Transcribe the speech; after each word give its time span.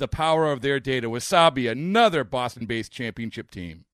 the 0.00 0.08
power 0.08 0.50
of 0.50 0.60
their 0.60 0.80
data. 0.80 1.08
Wasabi, 1.08 1.70
another 1.70 2.24
Boston 2.24 2.66
based 2.66 2.90
championship 2.90 3.50
team. 3.50 3.84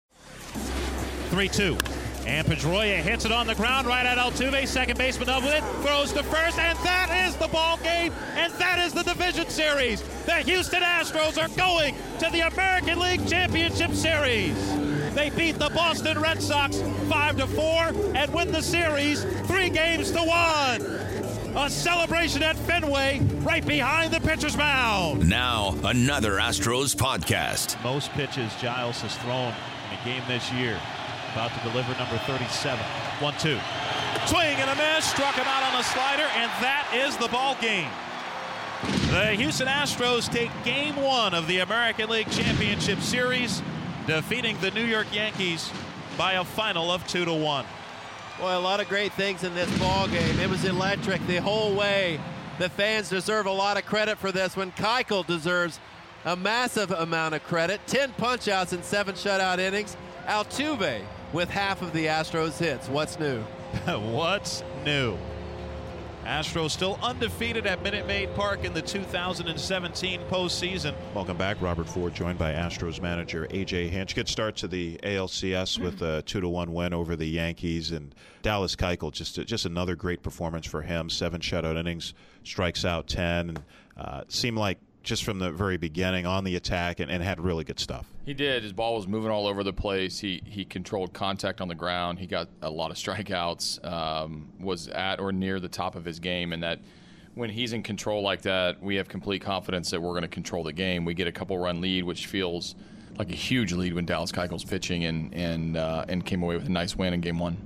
3 1.28 1.48
2. 1.48 1.78
And 2.26 2.44
Pedroia 2.44 2.96
hits 2.96 3.24
it 3.24 3.30
on 3.30 3.46
the 3.46 3.54
ground 3.54 3.86
right 3.86 4.04
at 4.04 4.18
Altuve. 4.18 4.66
Second 4.66 4.98
baseman 4.98 5.28
up 5.28 5.44
with 5.44 5.54
it. 5.54 5.62
Throws 5.82 6.12
to 6.12 6.24
first. 6.24 6.58
And 6.58 6.76
that 6.78 7.26
is 7.28 7.36
the 7.36 7.46
ball 7.46 7.76
game. 7.78 8.12
And 8.34 8.52
that 8.54 8.80
is 8.80 8.92
the 8.92 9.04
division 9.04 9.48
series. 9.48 10.02
The 10.24 10.36
Houston 10.36 10.82
Astros 10.82 11.40
are 11.40 11.54
going 11.56 11.94
to 12.18 12.28
the 12.32 12.40
American 12.40 12.98
League 12.98 13.28
Championship 13.28 13.92
Series. 13.92 14.56
They 15.14 15.30
beat 15.30 15.58
the 15.58 15.70
Boston 15.70 16.18
Red 16.18 16.42
Sox 16.42 16.82
5 17.08 17.36
to 17.36 17.46
4 17.46 17.64
and 18.16 18.34
win 18.34 18.50
the 18.50 18.62
series 18.62 19.22
3 19.46 19.70
games 19.70 20.10
to 20.10 20.18
1. 20.18 21.25
A 21.58 21.70
celebration 21.70 22.42
at 22.42 22.54
Fenway 22.54 23.18
right 23.38 23.64
behind 23.66 24.12
the 24.12 24.20
pitcher's 24.20 24.58
mound. 24.58 25.26
Now, 25.26 25.74
another 25.84 26.32
Astros 26.32 26.94
podcast. 26.94 27.82
Most 27.82 28.10
pitches 28.10 28.54
Giles 28.60 29.00
has 29.00 29.16
thrown 29.16 29.54
in 29.88 29.98
a 29.98 30.04
game 30.04 30.22
this 30.28 30.52
year. 30.52 30.78
About 31.32 31.54
to 31.54 31.60
deliver 31.70 31.94
number 31.94 32.18
37. 32.18 32.78
1 32.78 33.34
2. 33.38 33.58
Swing 34.26 34.56
and 34.58 34.68
a 34.68 34.76
miss. 34.76 35.06
Struck 35.06 35.34
him 35.34 35.46
out 35.46 35.62
on 35.72 35.80
a 35.80 35.82
slider, 35.82 36.28
and 36.34 36.50
that 36.60 36.92
is 36.94 37.16
the 37.16 37.28
ball 37.28 37.56
game. 37.62 37.88
The 39.10 39.28
Houston 39.36 39.66
Astros 39.66 40.30
take 40.30 40.50
game 40.62 40.96
one 40.96 41.32
of 41.32 41.46
the 41.46 41.60
American 41.60 42.10
League 42.10 42.30
Championship 42.30 43.00
Series, 43.00 43.62
defeating 44.06 44.58
the 44.60 44.72
New 44.72 44.84
York 44.84 45.06
Yankees 45.10 45.72
by 46.18 46.34
a 46.34 46.44
final 46.44 46.90
of 46.90 47.06
2 47.06 47.24
to 47.24 47.32
1. 47.32 47.64
Boy, 48.38 48.54
a 48.54 48.58
lot 48.58 48.80
of 48.80 48.88
great 48.90 49.12
things 49.14 49.44
in 49.44 49.54
this 49.54 49.78
ball 49.78 50.08
game. 50.08 50.38
It 50.38 50.50
was 50.50 50.66
electric 50.66 51.26
the 51.26 51.36
whole 51.36 51.74
way. 51.74 52.20
The 52.58 52.68
fans 52.68 53.08
deserve 53.08 53.46
a 53.46 53.50
lot 53.50 53.78
of 53.78 53.86
credit 53.86 54.18
for 54.18 54.30
this 54.30 54.56
when 54.56 54.72
Keuchel 54.72 55.26
deserves 55.26 55.80
a 56.26 56.36
massive 56.36 56.90
amount 56.90 57.34
of 57.34 57.42
credit. 57.44 57.80
10 57.86 58.12
punchouts 58.12 58.74
and 58.74 58.84
seven 58.84 59.14
shutout 59.14 59.58
innings. 59.58 59.96
Altuve 60.26 61.02
with 61.32 61.48
half 61.48 61.80
of 61.80 61.94
the 61.94 62.06
Astros 62.06 62.58
hits. 62.58 62.88
What's 62.88 63.18
new? 63.18 63.40
What's 63.86 64.62
new? 64.84 65.16
Astros 66.26 66.70
still 66.70 66.98
undefeated 67.02 67.66
at 67.66 67.82
Minute 67.84 68.04
Maid 68.06 68.34
Park 68.34 68.64
in 68.64 68.74
the 68.74 68.82
2017 68.82 70.20
postseason. 70.28 70.92
Welcome 71.14 71.36
back, 71.36 71.62
Robert 71.62 71.88
Ford, 71.88 72.14
joined 72.14 72.36
by 72.36 72.52
Astros 72.52 73.00
manager 73.00 73.46
AJ 73.50 73.90
Hinch. 73.90 74.16
Good 74.16 74.28
start 74.28 74.56
to 74.56 74.68
the 74.68 74.98
ALCS 75.04 75.78
with 75.78 76.02
a 76.02 76.22
two 76.22 76.40
to 76.40 76.48
one 76.48 76.72
win 76.72 76.92
over 76.92 77.14
the 77.14 77.26
Yankees 77.26 77.92
and 77.92 78.12
Dallas 78.42 78.74
Keuchel. 78.74 79.12
Just 79.12 79.36
just 79.46 79.66
another 79.66 79.94
great 79.94 80.24
performance 80.24 80.66
for 80.66 80.82
him. 80.82 81.08
Seven 81.08 81.40
shutout 81.40 81.78
innings, 81.78 82.12
strikes 82.42 82.84
out 82.84 83.06
ten, 83.06 83.50
and 83.50 83.62
uh, 83.96 84.24
seemed 84.26 84.58
like 84.58 84.78
just 85.06 85.22
from 85.22 85.38
the 85.38 85.52
very 85.52 85.76
beginning 85.76 86.26
on 86.26 86.42
the 86.42 86.56
attack 86.56 86.98
and, 86.98 87.10
and, 87.10 87.22
had 87.22 87.40
really 87.40 87.62
good 87.62 87.78
stuff. 87.78 88.12
He 88.24 88.34
did. 88.34 88.64
His 88.64 88.72
ball 88.72 88.96
was 88.96 89.06
moving 89.06 89.30
all 89.30 89.46
over 89.46 89.62
the 89.62 89.72
place. 89.72 90.18
He 90.18 90.42
he 90.44 90.64
controlled 90.64 91.12
contact 91.14 91.60
on 91.60 91.68
the 91.68 91.74
ground. 91.74 92.18
He 92.18 92.26
got 92.26 92.48
a 92.60 92.68
lot 92.68 92.90
of 92.90 92.96
strikeouts. 93.04 93.84
Um, 93.84 94.52
was 94.60 94.88
at 94.88 95.20
or 95.20 95.32
near 95.32 95.60
the 95.60 95.68
top 95.68 95.94
of 95.94 96.04
his 96.04 96.18
game, 96.18 96.52
and 96.52 96.62
that 96.62 96.80
when 97.34 97.48
he's 97.50 97.72
in 97.72 97.82
control 97.82 98.22
like 98.22 98.42
that, 98.42 98.82
we 98.82 98.96
have 98.96 99.08
complete 99.08 99.42
confidence 99.42 99.90
that 99.90 100.02
we're 100.02 100.10
going 100.10 100.22
to 100.22 100.28
control 100.28 100.64
the 100.64 100.72
game. 100.72 101.04
We 101.04 101.14
get 101.14 101.28
a 101.28 101.32
couple 101.32 101.56
run 101.56 101.80
lead, 101.80 102.02
which 102.02 102.26
feels 102.26 102.74
like 103.16 103.30
a 103.30 103.36
huge 103.36 103.72
lead 103.72 103.94
when 103.94 104.06
Dallas 104.06 104.32
Keuchel's 104.32 104.64
pitching, 104.64 105.04
and 105.04 105.32
and 105.32 105.76
uh, 105.76 106.04
and 106.08 106.26
came 106.26 106.42
away 106.42 106.56
with 106.56 106.66
a 106.66 106.72
nice 106.72 106.96
win 106.96 107.14
in 107.14 107.20
game 107.20 107.38
one. 107.38 107.56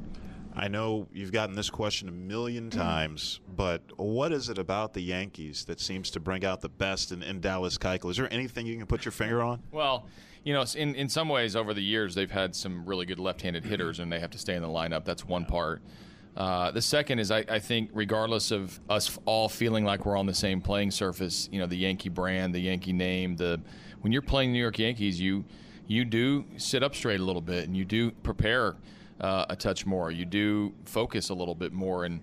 I 0.61 0.69
know 0.69 1.09
you've 1.11 1.33
gotten 1.33 1.57
this 1.57 1.71
question 1.71 2.07
a 2.07 2.13
million 2.13 2.69
times, 2.69 3.41
but 3.57 3.81
what 3.97 4.31
is 4.31 4.51
it 4.51 4.59
about 4.59 4.93
the 4.93 5.01
Yankees 5.01 5.65
that 5.65 5.81
seems 5.81 6.11
to 6.11 6.21
bring 6.21 6.45
out 6.45 6.61
the 6.61 6.69
best 6.69 7.13
in, 7.13 7.23
in 7.23 7.41
Dallas 7.41 7.79
Keuchel? 7.79 8.11
Is 8.11 8.19
there 8.19 8.31
anything 8.31 8.67
you 8.67 8.77
can 8.77 8.85
put 8.85 9.07
your 9.07 9.13
finger 9.13 9.43
on? 9.43 9.63
Well, 9.73 10.07
you 10.45 10.53
know, 10.53 10.63
in, 10.77 10.95
in 10.97 11.09
some 11.09 11.31
ways, 11.31 11.57
over 11.57 11.73
the 11.73 11.83
years, 11.83 12.15
they've 12.15 12.31
had 12.31 12.55
some 12.55 12.85
really 12.85 13.07
good 13.07 13.19
left 13.19 13.41
handed 13.41 13.65
hitters, 13.65 14.01
and 14.01 14.13
they 14.13 14.21
have 14.21 14.33
to 14.33 14.39
stay 14.39 14.55
in 14.55 14.61
the 14.61 14.69
lineup. 14.69 15.07
That's 15.07 15.25
one 15.25 15.47
part. 15.47 15.81
Uh, 16.37 16.71
the 16.71 16.83
second 16.83 17.21
is, 17.21 17.31
I, 17.31 17.39
I, 17.49 17.59
think, 17.59 17.89
regardless 17.95 18.51
of 18.51 18.79
us 18.91 19.19
all 19.25 19.49
feeling 19.49 19.87
like 19.87 20.05
we're 20.05 20.19
on 20.19 20.27
the 20.27 20.35
same 20.35 20.61
playing 20.61 20.91
surface, 20.91 21.49
you 21.51 21.59
know, 21.59 21.67
the 21.67 21.77
Yankee 21.77 22.11
brand, 22.11 22.55
the 22.55 22.61
Yankee 22.61 22.93
name, 22.93 23.35
the 23.35 23.63
when 24.03 24.13
you're 24.13 24.21
playing 24.21 24.53
New 24.53 24.61
York 24.61 24.79
Yankees, 24.79 25.19
you 25.19 25.43
you 25.87 26.05
do 26.05 26.45
sit 26.59 26.83
up 26.83 26.95
straight 26.95 27.21
a 27.21 27.25
little 27.25 27.41
bit, 27.41 27.67
and 27.67 27.75
you 27.75 27.87
do 27.87 28.11
prepare 28.11 28.77
uh, 29.21 29.47
a 29.49 29.57
touch 29.57 29.87
more. 29.87 30.11
You 30.11 30.25
do 30.25 30.73
focus 30.85 31.31
a 31.31 31.35
little 31.35 31.55
bit 31.55 31.73
more, 31.73 32.05
and 32.05 32.21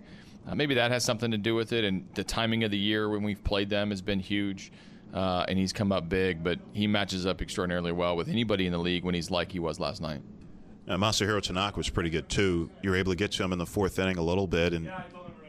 uh, 0.48 0.56
maybe 0.56 0.76
that 0.76 0.92
has 0.92 1.04
something 1.04 1.32
to 1.32 1.38
do 1.38 1.56
with 1.56 1.74
it. 1.74 1.84
And 1.84 2.08
the 2.16 2.24
timing 2.24 2.64
of 2.64 2.72
the 2.72 2.78
year 2.78 3.10
when 3.10 3.24
we've 3.24 3.44
played 3.44 3.70
them 3.70 3.90
has 3.92 4.02
been 4.02 4.20
huge, 4.20 4.72
uh, 5.14 5.46
and 5.48 5.58
he's 5.58 5.74
come 5.74 5.92
up 5.92 6.10
big. 6.10 6.44
But 6.44 6.60
he 6.74 6.88
matches 6.88 7.26
up 7.26 7.42
extraordinarily 7.42 7.92
well 7.92 8.16
with 8.16 8.30
anybody 8.30 8.66
in 8.66 8.72
the 8.72 8.80
league 8.80 9.04
when 9.04 9.16
he's 9.16 9.32
like 9.32 9.52
he 9.52 9.60
was 9.60 9.80
last 9.80 10.02
night. 10.02 10.22
Uh, 10.88 10.96
Masahiro 10.96 11.42
Tanaka 11.42 11.78
was 11.78 11.90
pretty 11.90 12.10
good 12.10 12.30
too. 12.30 12.70
You 12.82 12.92
were 12.92 12.96
able 12.96 13.12
to 13.12 13.18
get 13.18 13.32
to 13.34 13.44
him 13.44 13.52
in 13.52 13.60
the 13.60 13.66
fourth 13.66 14.00
inning 14.00 14.18
a 14.18 14.24
little 14.24 14.48
bit, 14.48 14.74
and 14.74 14.92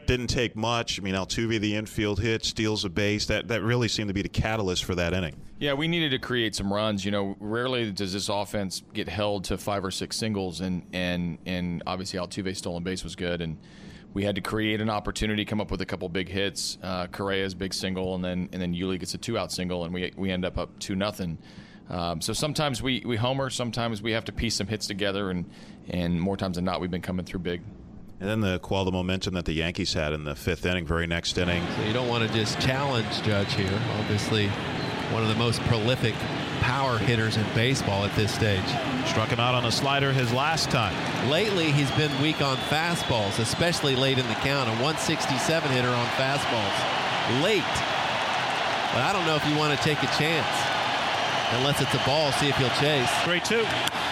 didn't 0.05 0.27
take 0.27 0.55
much. 0.55 0.99
I 0.99 1.03
mean, 1.03 1.13
Altuve, 1.13 1.61
the 1.61 1.75
infield 1.75 2.19
hit, 2.19 2.43
steals 2.43 2.83
a 2.83 2.89
base. 2.89 3.27
That 3.27 3.47
that 3.47 3.61
really 3.61 3.87
seemed 3.87 4.09
to 4.09 4.13
be 4.13 4.21
the 4.21 4.29
catalyst 4.29 4.83
for 4.83 4.95
that 4.95 5.13
inning. 5.13 5.35
Yeah, 5.59 5.73
we 5.73 5.89
needed 5.89 6.11
to 6.11 6.19
create 6.19 6.55
some 6.55 6.71
runs. 6.71 7.03
You 7.03 7.11
know, 7.11 7.35
rarely 7.39 7.91
does 7.91 8.13
this 8.13 8.29
offense 8.29 8.81
get 8.93 9.09
held 9.09 9.43
to 9.45 9.57
five 9.57 9.83
or 9.83 9.91
six 9.91 10.15
singles, 10.17 10.61
and 10.61 10.83
and 10.93 11.37
and 11.45 11.83
obviously 11.85 12.17
Altuve's 12.17 12.57
stolen 12.57 12.83
base 12.83 13.03
was 13.03 13.15
good, 13.15 13.41
and 13.41 13.57
we 14.13 14.23
had 14.23 14.35
to 14.35 14.41
create 14.41 14.79
an 14.79 14.89
opportunity, 14.89 15.43
come 15.43 15.59
up 15.59 15.69
with 15.69 15.81
a 15.81 15.85
couple 15.85 16.07
big 16.07 16.29
hits. 16.29 16.77
Uh, 16.81 17.07
Correa's 17.07 17.53
big 17.53 17.73
single, 17.73 18.15
and 18.15 18.23
then 18.23 18.47
and 18.53 18.61
then 18.61 18.73
Yuli 18.73 18.99
gets 18.99 19.13
a 19.13 19.17
two 19.17 19.37
out 19.37 19.51
single, 19.51 19.83
and 19.83 19.93
we 19.93 20.13
we 20.15 20.31
end 20.31 20.45
up 20.45 20.57
up 20.57 20.79
two 20.79 20.95
nothing. 20.95 21.37
Um, 21.89 22.21
so 22.21 22.33
sometimes 22.33 22.83
we, 22.83 23.01
we 23.03 23.15
homer, 23.15 23.49
sometimes 23.49 23.99
we 23.99 24.11
have 24.11 24.23
to 24.25 24.31
piece 24.31 24.55
some 24.55 24.67
hits 24.67 24.87
together, 24.87 25.29
and 25.29 25.49
and 25.89 26.21
more 26.21 26.37
times 26.37 26.55
than 26.55 26.63
not, 26.63 26.79
we've 26.79 26.91
been 26.91 27.01
coming 27.01 27.25
through 27.25 27.39
big. 27.41 27.61
And 28.21 28.29
then 28.29 28.41
the 28.41 28.59
qual 28.59 28.85
the 28.85 28.91
momentum 28.91 29.33
that 29.33 29.45
the 29.45 29.53
Yankees 29.53 29.93
had 29.93 30.13
in 30.13 30.23
the 30.23 30.35
fifth 30.35 30.65
inning, 30.65 30.85
very 30.85 31.07
next 31.07 31.37
inning. 31.37 31.63
So 31.75 31.83
you 31.83 31.93
don't 31.93 32.07
want 32.07 32.27
to 32.27 32.33
just 32.33 32.59
challenge 32.59 33.21
Judge 33.23 33.53
here. 33.53 33.79
Obviously, 33.99 34.51
one 35.11 35.23
of 35.23 35.29
the 35.29 35.35
most 35.35 35.59
prolific 35.61 36.13
power 36.61 36.97
hitters 36.97 37.37
in 37.37 37.45
baseball 37.55 38.05
at 38.05 38.15
this 38.15 38.33
stage. 38.33 38.65
Struck 39.07 39.29
him 39.29 39.39
out 39.39 39.55
on 39.55 39.65
a 39.65 39.71
slider 39.71 40.11
his 40.11 40.31
last 40.31 40.69
time. 40.69 40.93
Lately, 41.29 41.71
he's 41.71 41.91
been 41.91 42.11
weak 42.21 42.41
on 42.41 42.57
fastballs, 42.69 43.39
especially 43.39 43.95
late 43.95 44.19
in 44.19 44.27
the 44.27 44.35
count. 44.35 44.69
A 44.69 44.73
167 44.73 45.71
hitter 45.71 45.89
on 45.89 46.05
fastballs. 46.09 47.43
Late. 47.43 47.63
But 48.93 49.01
I 49.01 49.11
don't 49.13 49.25
know 49.25 49.35
if 49.35 49.45
you 49.47 49.55
want 49.57 49.77
to 49.77 49.83
take 49.83 50.01
a 50.03 50.11
chance. 50.17 50.47
Unless 51.57 51.81
it's 51.81 51.93
a 51.95 52.05
ball, 52.05 52.31
see 52.33 52.49
if 52.49 52.57
he'll 52.57 52.69
chase. 52.77 53.09
3 53.23 53.39
2. 53.39 53.65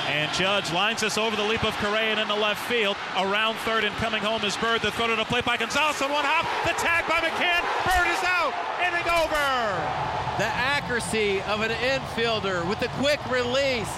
And 0.10 0.34
Judge 0.34 0.72
lines 0.72 1.04
us 1.04 1.18
over 1.18 1.36
the 1.36 1.44
leap 1.44 1.64
of 1.64 1.76
Correa 1.78 2.12
and 2.12 2.20
in 2.20 2.28
the 2.28 2.36
left 2.36 2.66
field. 2.68 2.98
Around 3.18 3.58
third 3.58 3.84
and 3.84 3.94
coming 3.98 4.24
home 4.24 4.44
is 4.44 4.58
Bird. 4.58 4.82
The 4.82 4.92
throw 4.92 5.08
to 5.08 5.16
the 5.16 5.26
plate 5.26 5.46
by 5.46 5.58
Gonzalez 5.58 6.02
on 6.02 6.12
one 6.12 6.26
hop. 6.26 6.48
The 6.66 6.74
tag 6.82 7.06
by 7.08 7.22
McCann. 7.22 7.62
Bird 7.86 8.08
is 8.10 8.24
out. 8.24 8.54
Inning 8.82 9.08
over. 9.14 10.17
The 10.38 10.44
accuracy 10.44 11.42
of 11.42 11.62
an 11.62 11.72
infielder 11.72 12.68
with 12.70 12.80
the 12.80 12.90
quick 13.00 13.20
release. 13.32 13.92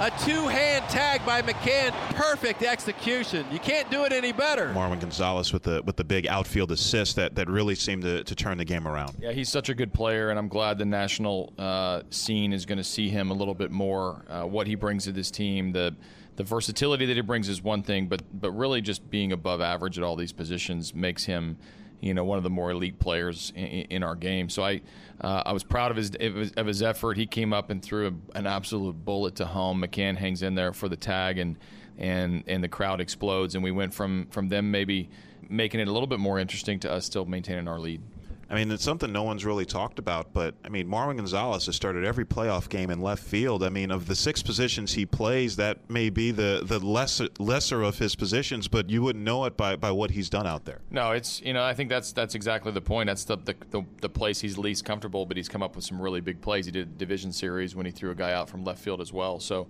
A 0.00 0.10
two-hand 0.24 0.84
tag 0.90 1.24
by 1.24 1.42
McCann. 1.42 1.92
Perfect 2.16 2.64
execution. 2.64 3.46
You 3.52 3.60
can't 3.60 3.88
do 3.88 4.04
it 4.04 4.12
any 4.12 4.32
better. 4.32 4.72
Marwin 4.74 5.00
Gonzalez 5.00 5.52
with 5.52 5.62
the 5.62 5.82
with 5.84 5.94
the 5.94 6.02
big 6.02 6.26
outfield 6.26 6.72
assist 6.72 7.14
that, 7.16 7.36
that 7.36 7.48
really 7.48 7.76
seemed 7.76 8.02
to, 8.02 8.24
to 8.24 8.34
turn 8.34 8.58
the 8.58 8.64
game 8.64 8.88
around. 8.88 9.16
Yeah, 9.20 9.30
he's 9.30 9.48
such 9.48 9.68
a 9.68 9.74
good 9.74 9.94
player, 9.94 10.30
and 10.30 10.38
I'm 10.40 10.48
glad 10.48 10.76
the 10.76 10.84
national 10.84 11.52
uh, 11.56 12.02
scene 12.10 12.52
is 12.52 12.66
going 12.66 12.78
to 12.78 12.84
see 12.84 13.08
him 13.08 13.30
a 13.30 13.34
little 13.34 13.54
bit 13.54 13.70
more. 13.70 14.24
Uh, 14.28 14.42
what 14.42 14.66
he 14.66 14.74
brings 14.74 15.04
to 15.04 15.12
this 15.12 15.30
team, 15.30 15.70
the 15.70 15.94
the 16.34 16.42
versatility 16.42 17.06
that 17.06 17.14
he 17.14 17.22
brings 17.22 17.48
is 17.48 17.62
one 17.62 17.84
thing, 17.84 18.08
but 18.08 18.22
but 18.34 18.50
really 18.50 18.80
just 18.80 19.08
being 19.08 19.30
above 19.30 19.60
average 19.60 19.98
at 19.98 20.04
all 20.04 20.16
these 20.16 20.32
positions 20.32 20.94
makes 20.94 21.24
him 21.24 21.56
you 22.00 22.14
know 22.14 22.24
one 22.24 22.38
of 22.38 22.44
the 22.44 22.50
more 22.50 22.70
elite 22.70 22.98
players 22.98 23.52
in, 23.54 23.66
in 23.66 24.02
our 24.02 24.14
game. 24.14 24.48
So 24.48 24.64
I 24.64 24.80
uh, 25.20 25.42
I 25.46 25.52
was 25.52 25.64
proud 25.64 25.90
of 25.90 25.96
his 25.96 26.12
of 26.56 26.66
his 26.66 26.82
effort. 26.82 27.16
He 27.16 27.26
came 27.26 27.52
up 27.52 27.70
and 27.70 27.82
threw 27.82 28.08
a, 28.08 28.38
an 28.38 28.46
absolute 28.46 29.04
bullet 29.04 29.36
to 29.36 29.46
home. 29.46 29.82
McCann 29.82 30.16
hangs 30.16 30.42
in 30.42 30.54
there 30.54 30.72
for 30.72 30.88
the 30.88 30.96
tag 30.96 31.38
and 31.38 31.56
and 31.98 32.44
and 32.46 32.62
the 32.62 32.68
crowd 32.68 33.00
explodes. 33.00 33.54
And 33.54 33.64
we 33.64 33.70
went 33.70 33.94
from 33.94 34.26
from 34.30 34.48
them 34.48 34.70
maybe 34.70 35.08
making 35.48 35.80
it 35.80 35.88
a 35.88 35.92
little 35.92 36.08
bit 36.08 36.18
more 36.18 36.38
interesting 36.38 36.80
to 36.80 36.90
us 36.90 37.06
still 37.06 37.24
maintaining 37.24 37.68
our 37.68 37.78
lead. 37.78 38.02
I 38.48 38.54
mean, 38.54 38.70
it's 38.70 38.84
something 38.84 39.12
no 39.12 39.24
one's 39.24 39.44
really 39.44 39.64
talked 39.64 39.98
about, 39.98 40.32
but 40.32 40.54
I 40.64 40.68
mean, 40.68 40.86
Marwin 40.86 41.16
Gonzalez 41.16 41.66
has 41.66 41.74
started 41.74 42.04
every 42.04 42.24
playoff 42.24 42.68
game 42.68 42.90
in 42.90 43.00
left 43.00 43.24
field. 43.24 43.64
I 43.64 43.70
mean, 43.70 43.90
of 43.90 44.06
the 44.06 44.14
six 44.14 44.40
positions 44.40 44.92
he 44.92 45.04
plays, 45.04 45.56
that 45.56 45.90
may 45.90 46.10
be 46.10 46.30
the, 46.30 46.62
the 46.64 46.78
lesser 46.78 47.28
lesser 47.40 47.82
of 47.82 47.98
his 47.98 48.14
positions, 48.14 48.68
but 48.68 48.88
you 48.88 49.02
wouldn't 49.02 49.24
know 49.24 49.44
it 49.46 49.56
by, 49.56 49.74
by 49.74 49.90
what 49.90 50.12
he's 50.12 50.30
done 50.30 50.46
out 50.46 50.64
there. 50.64 50.80
No, 50.90 51.10
it's 51.10 51.40
you 51.42 51.52
know 51.52 51.64
I 51.64 51.74
think 51.74 51.90
that's 51.90 52.12
that's 52.12 52.36
exactly 52.36 52.70
the 52.70 52.80
point. 52.80 53.08
That's 53.08 53.24
the 53.24 53.36
the, 53.36 53.56
the, 53.70 53.82
the 54.00 54.08
place 54.08 54.40
he's 54.40 54.56
least 54.56 54.84
comfortable, 54.84 55.26
but 55.26 55.36
he's 55.36 55.48
come 55.48 55.62
up 55.62 55.74
with 55.74 55.84
some 55.84 56.00
really 56.00 56.20
big 56.20 56.40
plays. 56.40 56.66
He 56.66 56.72
did 56.72 56.86
a 56.86 56.90
division 56.90 57.32
series 57.32 57.74
when 57.74 57.84
he 57.84 57.90
threw 57.90 58.12
a 58.12 58.14
guy 58.14 58.32
out 58.32 58.48
from 58.48 58.64
left 58.64 58.80
field 58.80 59.00
as 59.00 59.12
well. 59.12 59.40
So. 59.40 59.66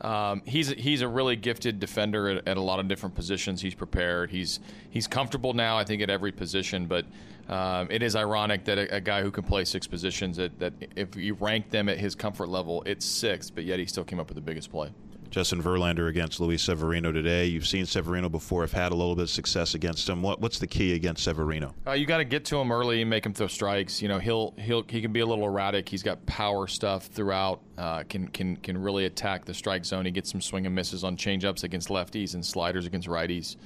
Um, 0.00 0.42
he's 0.44 0.68
he's 0.68 1.00
a 1.00 1.08
really 1.08 1.34
gifted 1.34 1.80
defender 1.80 2.28
at, 2.28 2.46
at, 2.46 2.56
a 2.56 2.60
lot 2.60 2.78
of 2.78 2.86
different 2.86 3.16
positions. 3.16 3.60
He's 3.60 3.74
prepared. 3.74 4.30
He's 4.30 4.60
he's 4.88 5.08
comfortable 5.08 5.54
now. 5.54 5.76
I 5.76 5.82
think 5.82 6.02
at 6.02 6.08
every 6.08 6.30
position, 6.30 6.86
but 6.86 7.04
um, 7.48 7.88
it 7.90 8.02
is 8.02 8.14
ironic 8.14 8.64
that 8.64 8.78
a, 8.78 8.96
a, 8.96 9.00
guy 9.00 9.22
who 9.22 9.30
can 9.30 9.42
play 9.42 9.64
six 9.64 9.86
positions, 9.86 10.36
that, 10.36 10.58
that 10.58 10.74
if 10.96 11.16
you 11.16 11.34
rank 11.34 11.70
them 11.70 11.88
at 11.88 11.98
his 11.98 12.14
comfort 12.14 12.48
level, 12.48 12.82
it's 12.84 13.06
six, 13.06 13.48
but 13.48 13.64
yet 13.64 13.78
he 13.78 13.86
still 13.86 14.04
came 14.04 14.20
up 14.20 14.28
with 14.28 14.34
the 14.34 14.42
biggest 14.42 14.70
play. 14.70 14.90
Justin 15.30 15.62
Verlander 15.62 16.08
against 16.08 16.40
Luis 16.40 16.62
Severino 16.62 17.12
today. 17.12 17.44
You've 17.44 17.66
seen 17.66 17.84
Severino 17.84 18.28
before. 18.28 18.62
Have 18.62 18.72
had 18.72 18.92
a 18.92 18.94
little 18.94 19.14
bit 19.14 19.22
of 19.22 19.30
success 19.30 19.74
against 19.74 20.08
him. 20.08 20.22
What, 20.22 20.40
what's 20.40 20.58
the 20.58 20.66
key 20.66 20.94
against 20.94 21.24
Severino? 21.24 21.74
Uh, 21.86 21.92
you 21.92 22.06
got 22.06 22.18
to 22.18 22.24
get 22.24 22.44
to 22.46 22.56
him 22.56 22.72
early 22.72 23.02
and 23.02 23.10
make 23.10 23.26
him 23.26 23.34
throw 23.34 23.46
strikes. 23.46 24.00
You 24.00 24.08
know, 24.08 24.18
he'll 24.18 24.54
he'll 24.58 24.84
he 24.88 25.02
can 25.02 25.12
be 25.12 25.20
a 25.20 25.26
little 25.26 25.44
erratic. 25.44 25.88
He's 25.88 26.02
got 26.02 26.24
power 26.26 26.66
stuff 26.66 27.06
throughout. 27.06 27.60
Uh, 27.76 28.04
can 28.08 28.28
can 28.28 28.56
can 28.56 28.78
really 28.78 29.04
attack 29.04 29.44
the 29.44 29.54
strike 29.54 29.84
zone. 29.84 30.06
He 30.06 30.10
gets 30.10 30.30
some 30.30 30.40
swing 30.40 30.64
and 30.66 30.74
misses 30.74 31.04
on 31.04 31.16
changeups 31.16 31.62
against 31.62 31.88
lefties 31.88 32.34
and 32.34 32.44
sliders 32.44 32.86
against 32.86 33.08
righties. 33.08 33.56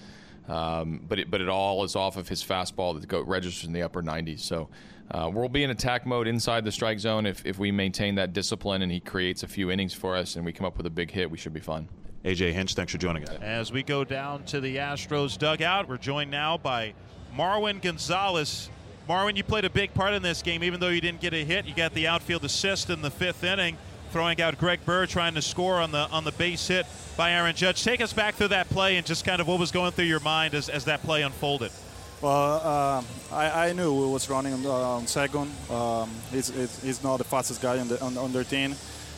Um, 0.49 1.01
but 1.09 1.19
it, 1.19 1.31
but 1.31 1.41
it 1.41 1.49
all 1.49 1.85
is 1.85 1.95
off 1.95 2.17
of 2.17 2.29
his 2.29 2.43
fastball 2.43 2.99
that 2.99 3.07
go, 3.09 3.21
registers 3.23 3.67
in 3.67 3.73
the 3.73 3.83
upper 3.83 4.03
90s. 4.03 4.41
So 4.41 4.69
uh, 5.11 5.31
we'll 5.33 5.49
be 5.49 5.63
in 5.63 5.71
attack 5.71 6.07
mode 6.07 6.27
inside 6.27 6.65
the 6.65 6.73
strike 6.73 6.99
zone 6.99 7.27
if, 7.27 7.45
if 7.47 7.59
we 7.59 7.71
maintain 7.71 8.17
that 8.17 8.33
discipline 8.33 8.83
and 8.83 8.91
he 8.91 9.01
creates 9.01 9.43
a 9.43 9.49
few 9.49 9.71
innings 9.71 9.95
for 9.95 10.17
us 10.17 10.37
and 10.37 10.45
we 10.45 10.53
come 10.53 10.67
up 10.67 10.77
with 10.77 10.87
a 10.87 10.91
big 10.91 11.11
hit. 11.11 11.31
We 11.31 11.39
should 11.39 11.53
be 11.53 11.61
fine. 11.61 11.89
AJ 12.25 12.53
Hinch, 12.53 12.75
thanks 12.75 12.93
for 12.93 12.99
joining 12.99 13.29
us. 13.29 13.37
As 13.41 13.73
we 13.73 13.83
go 13.83 14.05
down 14.05 14.45
to 14.45 14.61
the 14.61 14.77
Astros 14.77 15.37
dugout, 15.37 15.89
we're 15.89 15.97
joined 15.97 16.31
now 16.31 16.57
by 16.57 16.95
Marwin 17.37 17.83
Gonzalez. 17.83 18.69
Marwin, 19.09 19.37
you 19.37 19.43
played 19.43 19.65
a 19.65 19.71
big 19.71 19.93
part 19.95 20.15
in 20.15 20.23
this 20.23 20.41
game, 20.43 20.63
even 20.63 20.79
though 20.79 20.89
you 20.89 21.01
didn't 21.01 21.21
get 21.21 21.35
a 21.35 21.45
hit. 21.45 21.67
You 21.67 21.75
got 21.75 21.93
the 21.95 22.07
outfield 22.07 22.45
assist 22.45 22.91
in 22.91 23.03
the 23.03 23.11
fifth 23.11 23.43
inning 23.43 23.77
throwing 24.13 24.41
out 24.41 24.57
Greg 24.59 24.85
Bird, 24.85 25.09
trying 25.09 25.35
to 25.35 25.43
score 25.43 25.81
on 25.81 25.91
the 25.91 26.09
on 26.11 26.25
the 26.25 26.33
base 26.33 26.69
hit 26.69 26.87
by 27.17 27.33
Aaron 27.33 27.57
Judge. 27.57 27.83
Take 27.83 28.01
us 28.01 28.13
back 28.13 28.35
through 28.35 28.49
that 28.49 28.69
play 28.69 28.97
and 28.97 29.07
just 29.07 29.25
kind 29.25 29.41
of 29.41 29.49
what 29.49 29.59
was 29.59 29.73
going 29.73 29.93
through 29.93 30.05
your 30.05 30.21
mind 30.21 30.55
as, 30.55 30.69
as 30.69 30.85
that 30.85 31.03
play 31.03 31.23
unfolded. 31.23 31.73
Well, 32.21 32.61
uh, 32.63 33.03
I, 33.35 33.69
I, 33.69 33.73
knew 33.73 33.93
we 33.93 34.13
was 34.13 34.31
running 34.31 34.53
on, 34.53 34.65
on 34.65 35.07
second. 35.09 35.51
Um, 35.69 36.09
he's, 36.31 36.51
he's 36.81 37.03
not 37.03 37.17
the 37.17 37.25
fastest 37.25 37.61
guy 37.61 37.81
on, 37.81 37.89
the, 37.89 38.01
on, 38.01 38.17
on 38.17 38.33
their 38.33 38.45
team, 38.45 38.77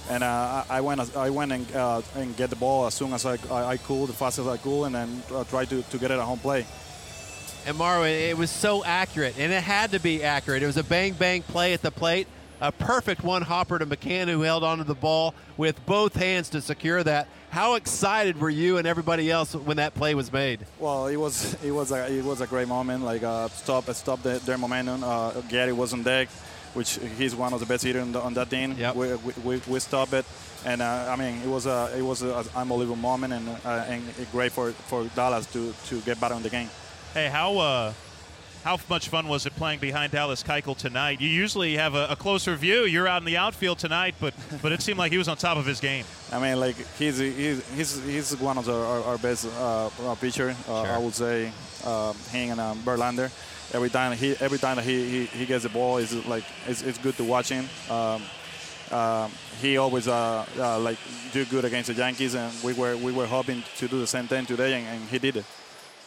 and 0.09 0.25
uh, 0.25 0.65
I 0.71 0.81
went 0.81 1.15
I 1.15 1.29
went 1.29 1.53
and, 1.53 1.77
uh, 1.77 2.01
and 2.15 2.35
get 2.35 2.49
the 2.49 2.57
ball 2.57 2.87
as 2.87 2.95
soon 2.95 3.13
as 3.13 3.27
I, 3.27 3.37
I, 3.51 3.65
I 3.65 3.77
could, 3.77 4.07
the 4.07 4.15
fastest 4.15 4.49
I 4.49 4.57
could, 4.57 4.85
and 4.85 4.95
then 4.95 5.23
uh, 5.35 5.45
try 5.45 5.67
to, 5.67 5.83
to 5.83 5.99
get 5.99 6.13
it 6.13 6.15
at 6.15 6.25
home 6.25 6.39
play. 6.39 6.65
And 7.67 7.77
Marwin, 7.77 8.31
it 8.31 8.39
was 8.39 8.51
so 8.51 8.83
accurate, 8.85 9.35
and 9.39 9.53
it 9.53 9.63
had 9.63 9.91
to 9.91 10.01
be 10.01 10.23
accurate. 10.23 10.63
It 10.63 10.67
was 10.67 10.79
a 10.79 10.85
bang 10.85 11.13
bang 11.13 11.43
play 11.43 11.75
at 11.75 11.83
the 11.83 11.91
plate 11.91 12.27
a 12.61 12.73
perfect 12.73 13.23
one 13.23 13.43
hopper 13.43 13.79
to 13.79 13.87
McCann, 13.87 14.29
who 14.29 14.43
held 14.43 14.65
onto 14.65 14.85
the 14.85 14.95
ball 14.95 15.35
with 15.57 15.85
both 15.87 16.15
hands 16.15 16.49
to 16.51 16.61
secure 16.61 17.03
that. 17.03 17.29
How 17.51 17.75
excited 17.75 18.41
were 18.41 18.51
you 18.51 18.79
and 18.79 18.87
everybody 18.87 19.31
else 19.31 19.55
when 19.55 19.77
that 19.77 19.95
play 19.95 20.15
was 20.15 20.33
made? 20.33 20.67
Well, 20.79 21.07
it 21.07 21.17
was 21.17 21.57
it 21.63 21.71
was 21.71 21.93
a 21.93 22.11
it 22.13 22.25
was 22.25 22.41
a 22.41 22.47
great 22.47 22.69
moment. 22.69 23.05
Like 23.05 23.23
uh, 23.23 23.49
stop 23.49 23.89
stop 23.91 24.23
the, 24.23 24.41
their 24.45 24.59
momentum. 24.59 25.05
Uh, 25.05 25.31
Gary 25.43 25.73
was 25.73 25.93
on 25.93 26.03
deck, 26.03 26.29
which 26.75 26.99
he's 27.17 27.35
one 27.35 27.53
of 27.53 27.61
the 27.61 27.67
best 27.67 27.85
hitters 27.85 28.03
on, 28.03 28.17
on, 28.17 28.35
that 28.35 28.51
team. 28.51 28.75
Yep. 28.77 28.97
We, 28.97 29.15
we, 29.45 29.63
we 29.69 29.79
stopped 29.79 30.13
it, 30.15 30.25
and 30.65 30.83
uh, 30.83 31.07
I 31.09 31.17
mean 31.17 31.43
it 31.43 31.49
was 31.49 31.67
a 31.67 31.93
it 31.97 32.03
was 32.03 32.23
an 32.23 32.45
unbelievable 32.57 32.97
moment 32.97 33.33
and 33.33 33.49
uh, 33.65 33.85
and 33.89 34.03
great 34.33 34.51
for 34.51 34.73
for 34.73 35.05
Dallas 35.15 35.47
to 35.53 35.73
to 35.87 36.01
get 36.01 36.21
back 36.21 36.33
on 36.33 36.43
the 36.43 36.51
game. 36.51 36.69
Hey, 37.13 37.29
how 37.29 37.57
uh, 37.59 37.93
how 38.65 38.79
much 38.89 39.09
fun 39.11 39.29
was 39.29 39.45
it 39.45 39.55
playing 39.57 39.79
behind 39.79 40.13
Dallas 40.13 40.43
Keuchel 40.43 40.75
tonight? 40.75 41.21
You 41.21 41.29
usually 41.29 41.77
have 41.77 41.95
a, 41.95 42.07
a, 42.09 42.17
closer 42.17 42.57
view. 42.57 42.85
You're 42.85 43.07
out 43.07 43.21
in 43.21 43.27
the 43.27 43.37
outfield 43.37 43.79
tonight, 43.79 44.15
but 44.19 44.33
but 44.63 44.73
it 44.73 44.81
seemed 44.81 44.99
like 44.99 45.13
he 45.13 45.19
was 45.19 45.29
on 45.29 45.37
top 45.37 45.59
of 45.59 45.67
his 45.67 45.81
game. 45.81 46.07
I 46.33 46.41
mean, 46.41 46.59
like 46.59 46.77
he's 46.99 47.19
he's 47.19 47.63
he's, 47.77 48.05
he's 48.05 48.37
one 48.39 48.57
of 48.57 48.65
the, 48.65 48.73
our, 48.73 49.03
our 49.05 49.19
best 49.19 49.47
uh, 49.59 49.91
uh 50.03 50.15
pitcher. 50.15 50.57
Uh, 50.67 50.85
sure. 50.85 50.93
I 50.93 50.99
would 50.99 51.15
say 51.15 51.53
uh, 51.85 52.15
him 52.33 52.53
and 52.53 52.61
um, 52.61 52.79
Verlander. 52.79 53.31
Every 53.75 53.91
time 53.91 54.17
he 54.17 54.35
every 54.41 54.59
time 54.59 54.77
that 54.77 54.85
he, 54.85 55.11
he, 55.11 55.25
he 55.27 55.47
gets 55.47 55.65
the 55.65 55.69
ball, 55.69 55.99
is 55.99 56.15
like 56.27 56.45
it's, 56.67 56.81
it's 56.83 56.99
good 56.99 57.17
to 57.19 57.25
watch 57.25 57.51
him. 57.51 57.69
Um, 57.91 58.23
um, 58.91 59.31
he 59.61 59.77
always 59.77 60.09
uh, 60.09 60.47
uh, 60.59 60.79
like 60.79 60.99
do 61.33 61.45
good 61.45 61.67
against 61.67 61.89
the 61.89 61.95
Yankees, 61.95 62.35
and 62.35 62.51
we 62.63 62.73
were 62.73 62.97
we 62.97 63.13
were 63.13 63.27
hoping 63.27 63.63
to 63.77 63.89
do 63.89 64.01
the 64.01 64.07
same 64.07 64.27
thing 64.27 64.47
today, 64.47 64.73
and, 64.73 64.87
and 64.87 65.09
he 65.11 65.19
did 65.19 65.37
it. 65.37 65.45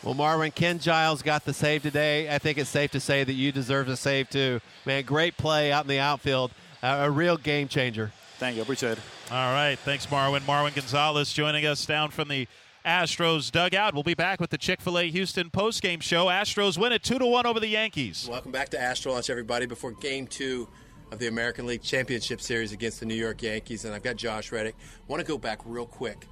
Well, 0.04 0.14
Marwin, 0.14 0.54
Ken 0.54 0.80
Giles 0.80 1.22
got 1.22 1.44
the 1.44 1.54
save 1.54 1.82
today. 1.82 2.34
I 2.34 2.38
think 2.38 2.58
it's 2.58 2.70
safe 2.70 2.92
to 2.92 3.00
say 3.00 3.24
that 3.24 3.34
you 3.34 3.52
deserve 3.52 3.90
a 3.90 3.98
save 3.98 4.30
too. 4.30 4.62
Man, 4.86 5.04
great 5.04 5.38
play 5.38 5.72
out 5.72 5.86
in 5.86 5.90
the 5.90 6.00
outfield. 6.00 6.52
Uh, 6.84 7.00
a 7.02 7.12
real 7.12 7.36
game 7.36 7.68
changer. 7.68 8.12
Thank 8.38 8.56
you. 8.56 8.62
Appreciate 8.62 8.94
it. 8.94 9.00
All 9.32 9.54
right. 9.54 9.78
Thanks, 9.80 10.06
Marwin. 10.06 10.42
Marwin 10.42 10.76
Gonzalez 10.76 11.34
joining 11.34 11.66
us 11.66 11.86
down 11.86 12.12
from 12.12 12.28
the 12.28 12.48
Astros 12.86 13.52
dugout. 13.52 13.96
We'll 13.96 14.04
be 14.04 14.14
back 14.14 14.40
with 14.40 14.52
the 14.52 14.58
Chick 14.58 14.80
fil 14.80 15.00
A 15.00 15.10
Houston 15.10 15.50
postgame 15.50 16.02
show. 16.02 16.28
Astros 16.28 16.78
win 16.78 16.92
it 16.94 17.04
2 17.04 17.18
to 17.18 17.26
1 17.26 17.46
over 17.48 17.60
the 17.60 17.68
Yankees. 17.68 18.28
Welcome 18.30 18.52
back 18.52 18.70
to 18.70 18.82
Astro 18.82 19.14
Lunch, 19.14 19.32
everybody, 19.32 19.66
before 19.66 19.92
game 19.92 20.28
two 20.28 20.70
of 21.12 21.18
the 21.18 21.28
American 21.28 21.66
League 21.66 21.82
Championship 21.82 22.40
Series 22.40 22.72
against 22.72 23.00
the 23.00 23.06
New 23.08 23.16
York 23.16 23.42
Yankees. 23.42 23.84
And 23.84 23.96
I've 23.96 24.04
got 24.04 24.16
Josh 24.16 24.52
Reddick. 24.52 24.76
want 25.08 25.20
to 25.20 25.28
go 25.28 25.38
back 25.38 25.60
real 25.66 25.88
quick 25.88 26.28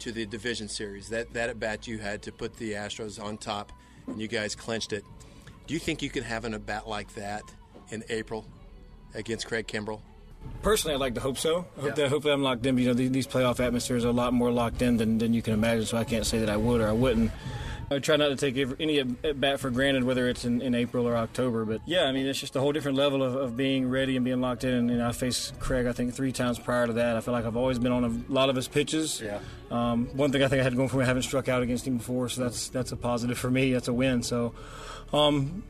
to 0.00 0.12
the 0.12 0.26
division 0.26 0.68
series. 0.68 1.08
That 1.08 1.32
that 1.34 1.50
at 1.50 1.58
bat 1.58 1.86
you 1.86 1.98
had 1.98 2.22
to 2.22 2.32
put 2.32 2.56
the 2.56 2.72
Astros 2.72 3.22
on 3.22 3.38
top, 3.38 3.72
and 4.06 4.20
you 4.20 4.28
guys 4.28 4.54
clinched 4.54 4.92
it. 4.92 5.04
Do 5.66 5.74
you 5.74 5.80
think 5.80 6.02
you 6.02 6.10
can 6.10 6.24
have 6.24 6.44
an 6.44 6.54
at 6.54 6.66
bat 6.66 6.88
like 6.88 7.14
that 7.14 7.42
in 7.90 8.04
April 8.08 8.44
against 9.14 9.46
Craig 9.46 9.66
Kimbrel? 9.66 10.00
Personally, 10.62 10.94
I'd 10.94 11.00
like 11.00 11.14
to 11.14 11.20
hope 11.20 11.38
so. 11.38 11.66
I 11.76 11.80
hope 11.80 11.88
yeah. 11.90 11.90
that 11.90 12.04
I 12.06 12.08
hope 12.08 12.22
that 12.24 12.32
I'm 12.32 12.42
locked 12.42 12.64
in. 12.66 12.76
You 12.78 12.88
know, 12.88 12.94
these, 12.94 13.10
these 13.10 13.26
playoff 13.26 13.60
atmospheres 13.60 14.04
are 14.04 14.08
a 14.08 14.12
lot 14.12 14.32
more 14.32 14.50
locked 14.50 14.82
in 14.82 14.96
than, 14.96 15.18
than 15.18 15.34
you 15.34 15.42
can 15.42 15.54
imagine. 15.54 15.86
So 15.86 15.96
I 15.96 16.04
can't 16.04 16.26
say 16.26 16.38
that 16.38 16.50
I 16.50 16.56
would 16.56 16.80
or 16.80 16.88
I 16.88 16.92
wouldn't. 16.92 17.30
I 17.92 17.98
try 17.98 18.14
not 18.14 18.28
to 18.28 18.36
take 18.36 18.56
any 18.78 19.00
at 19.00 19.40
bat 19.40 19.58
for 19.58 19.68
granted, 19.68 20.04
whether 20.04 20.28
it's 20.28 20.44
in, 20.44 20.62
in 20.62 20.76
April 20.76 21.08
or 21.08 21.16
October. 21.16 21.64
But 21.64 21.80
yeah, 21.86 22.04
I 22.04 22.12
mean, 22.12 22.24
it's 22.26 22.38
just 22.38 22.54
a 22.54 22.60
whole 22.60 22.70
different 22.70 22.96
level 22.96 23.20
of, 23.20 23.34
of 23.34 23.56
being 23.56 23.90
ready 23.90 24.14
and 24.14 24.24
being 24.24 24.40
locked 24.40 24.62
in. 24.62 24.70
And, 24.70 24.90
and, 24.92 25.02
I 25.02 25.10
faced 25.10 25.58
Craig, 25.58 25.86
I 25.86 25.92
think, 25.92 26.14
three 26.14 26.30
times 26.30 26.60
prior 26.60 26.86
to 26.86 26.92
that. 26.94 27.16
I 27.16 27.20
feel 27.20 27.32
like 27.32 27.44
I've 27.44 27.56
always 27.56 27.80
been 27.80 27.90
on 27.90 28.04
a 28.04 28.32
lot 28.32 28.48
of 28.48 28.54
his 28.54 28.68
pitches. 28.68 29.20
Yeah. 29.20 29.40
Um, 29.72 30.06
one 30.16 30.30
thing 30.30 30.40
I 30.42 30.46
think 30.46 30.60
I 30.60 30.62
had 30.62 30.76
going 30.76 30.88
for 30.88 30.98
me, 30.98 31.02
I 31.02 31.06
haven't 31.06 31.24
struck 31.24 31.48
out 31.48 31.62
against 31.62 31.84
him 31.84 31.96
before, 31.96 32.28
so 32.28 32.42
that's 32.42 32.68
that's 32.68 32.92
a 32.92 32.96
positive 32.96 33.38
for 33.38 33.50
me. 33.50 33.72
That's 33.72 33.88
a 33.88 33.92
win. 33.92 34.22
So, 34.22 34.54
um, 35.12 35.64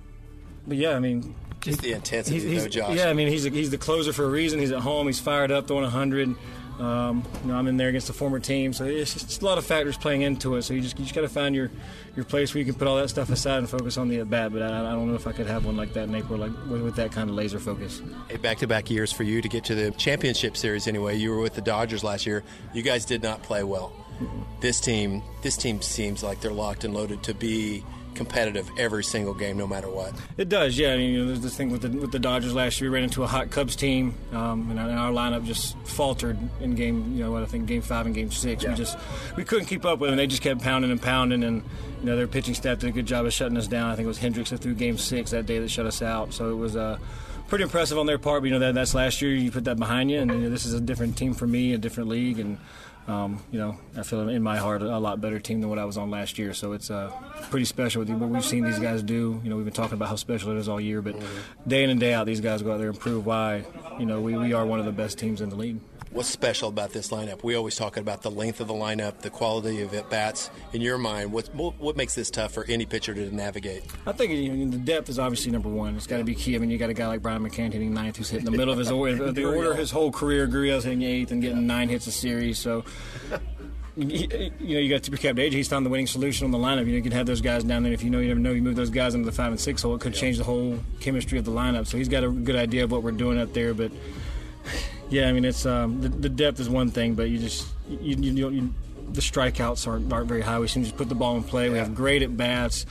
but 0.67 0.77
yeah, 0.77 0.91
I 0.91 0.99
mean, 0.99 1.35
just 1.63 1.81
the 1.81 1.93
intensity, 1.93 2.41
he's, 2.41 2.51
he's, 2.51 2.63
though, 2.65 2.69
Josh. 2.69 2.97
Yeah, 2.97 3.09
I 3.09 3.15
mean, 3.15 3.29
he's 3.29 3.47
a, 3.47 3.51
he's 3.51 3.71
the 3.71 3.79
closer 3.79 4.13
for 4.13 4.25
a 4.25 4.31
reason. 4.31 4.59
He's 4.59 4.73
at 4.73 4.81
home. 4.81 5.07
He's 5.07 5.21
fired 5.21 5.51
up, 5.51 5.69
throwing 5.69 5.85
100. 5.85 6.37
Um, 6.81 7.23
you 7.43 7.53
know, 7.53 7.59
I'm 7.59 7.67
in 7.67 7.77
there 7.77 7.89
against 7.89 8.09
a 8.09 8.15
former 8.15 8.41
team, 8.41 8.73
so 8.73 8.87
it's 8.87 9.13
just 9.13 9.43
a 9.43 9.45
lot 9.45 9.59
of 9.59 9.67
factors 9.67 9.99
playing 9.99 10.23
into 10.23 10.57
it. 10.57 10.63
So 10.63 10.73
you 10.73 10.81
just 10.81 10.99
you 10.99 11.05
just 11.05 11.15
got 11.15 11.21
to 11.21 11.29
find 11.29 11.55
your 11.55 11.71
your 12.17 12.25
place 12.25 12.55
where 12.55 12.61
you 12.61 12.65
can 12.65 12.75
put 12.75 12.89
all 12.89 12.97
that 12.97 13.11
stuff 13.11 13.29
aside 13.29 13.59
and 13.59 13.69
focus 13.69 13.99
on 13.99 14.09
the 14.09 14.21
at 14.21 14.31
bat. 14.31 14.51
But 14.51 14.63
I, 14.63 14.81
I, 14.81 14.93
don't 14.93 15.09
know 15.09 15.15
if 15.15 15.27
I 15.27 15.33
could 15.33 15.47
have 15.47 15.67
one 15.67 15.77
like 15.77 15.93
that 15.93 16.05
in 16.05 16.15
April, 16.15 16.39
like 16.39 16.53
with, 16.71 16.81
with 16.81 16.97
that 16.97 17.13
kind 17.13 17.29
of 17.29 17.37
laser 17.37 17.61
focus. 17.61 18.01
Hey, 18.29 18.39
back-to-back 18.39 18.91
years 18.91 19.13
for 19.13 19.25
you 19.25 19.43
to 19.43 19.49
get 19.49 19.63
to 19.65 19.75
the 19.75 19.91
championship 19.93 20.57
series. 20.57 20.89
Anyway, 20.89 21.17
you 21.17 21.31
were 21.31 21.41
with 21.41 21.55
the 21.55 21.61
Dodgers 21.61 22.03
last 22.03 22.25
year. 22.25 22.43
You 22.73 22.83
guys 22.83 23.05
did 23.05 23.23
not 23.23 23.43
play 23.43 23.63
well. 23.63 23.93
Mm-hmm. 24.19 24.41
This 24.61 24.81
team, 24.81 25.23
this 25.43 25.59
team 25.59 25.83
seems 25.83 26.23
like 26.23 26.41
they're 26.41 26.51
locked 26.51 26.85
and 26.85 26.95
loaded 26.95 27.23
to 27.25 27.35
be 27.35 27.85
competitive 28.15 28.71
every 28.79 29.05
single 29.05 29.35
game, 29.35 29.57
no 29.57 29.67
matter 29.67 29.89
what. 29.89 30.13
It 30.37 30.49
does, 30.49 30.77
yeah. 30.79 30.93
I 30.93 30.97
mean, 30.97 31.11
you 31.11 31.21
know, 31.21 31.27
there's 31.27 31.41
this 31.41 31.57
thing 31.57 31.71
with 31.71 31.83
the 31.83 31.89
with 31.89 32.13
the 32.13 32.19
Dodgers 32.19 32.55
last 32.55 32.81
year. 32.81 32.91
We 32.91 32.95
ran 32.95 33.05
into 33.05 33.23
a 33.23 33.27
hot 33.27 33.51
Cubs 33.51 33.77
team, 33.77 34.15
um, 34.33 34.71
and 34.71 34.79
our 34.79 35.13
lineup 35.13 35.45
just 35.45 35.77
faltered 35.85 36.39
in 36.61 36.75
game. 36.75 37.17
You 37.17 37.25
know, 37.25 37.33
what 37.33 37.43
I 37.43 37.47
think 37.47 37.67
game 37.67 37.83
five 37.83 38.07
and 38.07 38.15
game 38.15 38.31
six. 38.31 38.63
Yeah. 38.63 38.71
We 38.71 38.77
just 38.77 38.99
we 39.37 39.45
couldn't 39.45 39.67
keep 39.67 39.85
up 39.85 39.99
with 39.99 40.11
them. 40.11 40.17
They 40.17 40.27
just 40.27 40.43
kept 40.43 40.63
pounding 40.63 40.91
and 40.91 41.01
pounding, 41.01 41.45
and 41.45 41.63
you 42.01 42.07
know 42.07 42.17
their 42.17 42.29
pitching 42.29 42.55
staff 42.55 42.79
did 42.79 42.91
a 42.91 42.93
good 42.93 43.07
job 43.07 43.27
of 43.27 43.33
shutting 43.33 43.57
us 43.57 43.67
down. 43.67 43.91
I 43.91 43.97
think 43.97 44.05
it 44.05 44.09
was 44.09 44.19
Hendricks 44.19 44.51
that 44.51 44.59
threw 44.59 44.75
game 44.75 44.99
six 44.99 45.31
that 45.31 45.47
day 45.47 45.59
that 45.59 45.71
shut 45.71 45.87
us 45.87 46.03
out. 46.03 46.33
So 46.33 46.51
it 46.51 46.57
was 46.57 46.77
uh, 46.77 46.99
pretty 47.49 47.65
impressive 47.65 47.99
on 47.99 48.07
their 48.07 48.19
part. 48.19 48.43
But, 48.43 48.47
you 48.47 48.53
know 48.53 48.61
that 48.61 48.75
that's 48.75 48.95
last 48.95 49.23
year. 49.23 49.35
You 49.35 49.51
put 49.51 49.65
that 49.65 49.79
behind 49.79 50.11
you, 50.11 50.21
and 50.21 50.31
you 50.31 50.39
know, 50.39 50.51
this 50.51 50.67
is 50.67 50.75
a 50.75 50.81
different 50.81 51.17
team 51.17 51.35
for 51.35 51.47
me, 51.47 51.75
a 51.75 51.79
different 51.79 52.09
league, 52.09 52.39
and 52.39 52.59
um, 53.09 53.43
you 53.51 53.59
know, 53.59 53.79
I 53.97 54.03
feel 54.03 54.29
in 54.29 54.43
my 54.43 54.57
heart 54.57 54.83
a 54.83 54.99
lot 54.99 55.21
better 55.21 55.41
team 55.41 55.61
than 55.61 55.69
what 55.71 55.79
I 55.79 55.85
was 55.85 55.97
on 55.97 56.11
last 56.11 56.39
year. 56.39 56.55
So 56.55 56.73
it's 56.73 56.91
uh, 56.91 57.11
pretty 57.51 57.67
special 57.67 58.01
with 58.01 58.11
what 58.11 58.29
we've 58.31 58.45
seen 58.45 58.65
these 58.65 58.79
guys 58.79 59.03
do. 59.03 59.41
You 59.43 59.51
know, 59.51 59.57
we've 59.57 59.65
been 59.65 59.75
talking 59.75 59.95
about 59.95 60.09
how 60.09 60.17
special 60.17 60.53
it 60.53 60.59
is 60.59 60.69
all 60.69 60.81
year, 60.81 61.03
but 61.03 61.17
day 61.67 61.83
in 61.83 61.91
and 61.91 61.99
day 61.99 62.15
out, 62.15 62.27
these 62.27 62.41
guys 62.41 62.63
go 62.63 62.73
out 62.73 62.79
there 62.79 62.91
and 62.91 62.99
prove 62.99 63.27
why. 63.27 63.65
You 63.99 64.07
know, 64.07 64.21
we, 64.21 64.37
we 64.37 64.53
are 64.53 64.65
one 64.65 64.79
of 64.79 64.85
the 64.85 64.93
best 64.93 65.19
teams 65.19 65.41
in 65.41 65.49
the 65.49 65.57
league. 65.57 65.81
What's 66.11 66.29
special 66.29 66.69
about 66.69 66.93
this 66.93 67.11
lineup? 67.11 67.45
We 67.45 67.55
always 67.55 67.77
talk 67.77 67.97
about 67.97 68.23
the 68.23 68.33
length 68.33 68.61
of 68.61 68.67
the 68.67 68.75
lineup, 68.75 69.21
the 69.21 69.31
quality 69.31 69.81
of 69.83 69.95
at 69.95 70.11
bats. 70.11 70.51
In 70.73 70.81
your 70.81 70.99
mind, 70.99 71.33
what 71.33 71.47
what 71.55 71.97
makes 71.97 72.15
this 72.17 72.31
tough 72.31 72.53
for 72.53 72.65
any 72.65 72.85
pitcher 72.85 73.15
to 73.15 73.35
navigate? 73.35 73.85
I 74.07 74.13
think 74.13 74.33
you 74.33 74.53
know, 74.53 74.71
the 74.71 74.79
depth 74.79 75.09
is 75.09 75.21
obviously 75.21 75.53
number 75.53 75.69
one. 75.69 75.95
It's 75.97 76.09
got 76.09 76.19
to 76.19 76.25
be 76.25 76.35
key. 76.35 76.57
I 76.57 76.59
mean, 76.59 76.71
you 76.71 76.79
got 76.79 76.91
a 76.91 76.95
guy 76.95 77.07
like 77.07 77.23
Brian 77.23 77.43
McCann 77.43 77.73
hitting 77.73 77.95
ninth, 77.95 78.17
who's 78.17 78.29
hitting 78.29 78.45
the 78.45 78.51
middle 78.51 78.73
of 78.73 78.79
his 78.79 78.91
order, 78.91 79.31
the 79.31 79.45
order 79.45 79.75
his 79.75 79.93
whole 79.93 80.11
career. 80.11 80.49
Gurriel's 80.49 80.85
hitting 80.85 81.03
eighth 81.03 81.31
and 81.31 81.41
getting 81.41 81.67
nine 81.67 81.89
hits 81.89 82.09
a 82.09 82.13
series. 82.13 82.59
So 82.59 82.85
you 83.97 84.27
know, 84.29 84.51
you 84.59 84.89
got 84.89 85.03
to 85.05 85.11
be 85.11 85.17
kept 85.17 85.39
age. 85.39 85.53
He's 85.53 85.69
found 85.69 85.85
the 85.85 85.91
winning 85.91 86.07
solution 86.07 86.45
on 86.45 86.51
the 86.51 86.59
lineup. 86.59 86.87
You, 86.87 86.93
know, 86.93 86.97
you 86.97 87.03
can 87.03 87.13
have 87.13 87.27
those 87.27 87.41
guys 87.41 87.65
down 87.65 87.83
there. 87.83 87.93
If 87.93 88.03
you 88.03 88.11
know, 88.11 88.19
you 88.19 88.29
never 88.29 88.41
know, 88.41 88.53
you 88.53 88.63
move 88.63 88.77
those 88.77 88.91
guys 88.91 89.15
into 89.15 89.27
the 89.27 89.33
five 89.33 89.49
and 89.49 89.61
six 89.61 89.83
hole, 89.83 89.95
it 89.95 90.01
could 90.01 90.15
change 90.15 90.39
the 90.39 90.45
whole 90.45 90.79
chemistry 91.01 91.39
of 91.39 91.45
the 91.45 91.51
lineup. 91.51 91.87
So 91.87 91.97
he's 91.97 92.09
got 92.09 92.25
a 92.25 92.31
good 92.31 92.57
idea 92.57 92.85
of 92.85 92.93
what 92.93 93.03
we're 93.03 93.13
doing 93.13 93.39
up 93.39 93.53
there. 93.53 93.75
But 93.75 93.93
yeah, 95.11 95.29
I 95.29 95.33
mean, 95.33 95.45
it's 95.45 95.67
um, 95.67 96.01
the, 96.01 96.09
the, 96.09 96.29
depth 96.29 96.61
is 96.61 96.69
one 96.69 96.91
thing, 96.91 97.15
but 97.15 97.29
you 97.29 97.39
just 97.39 97.69
you, 97.89 98.17
you, 98.17 98.51
you 98.51 98.75
the 99.13 99.21
strikeouts 99.21 99.87
aren't, 99.87 100.13
aren't 100.13 100.29
very 100.29 100.43
high. 100.43 100.59
We 100.59 100.69
seem 100.69 100.85
to 100.85 100.89
just 100.89 100.97
put 100.97 101.09
the 101.09 101.15
ball 101.15 101.37
in 101.37 101.43
play. 101.43 101.69
We 101.69 101.79
have 101.79 101.95
great 101.95 102.23
at 102.23 102.37
bats 102.37 102.87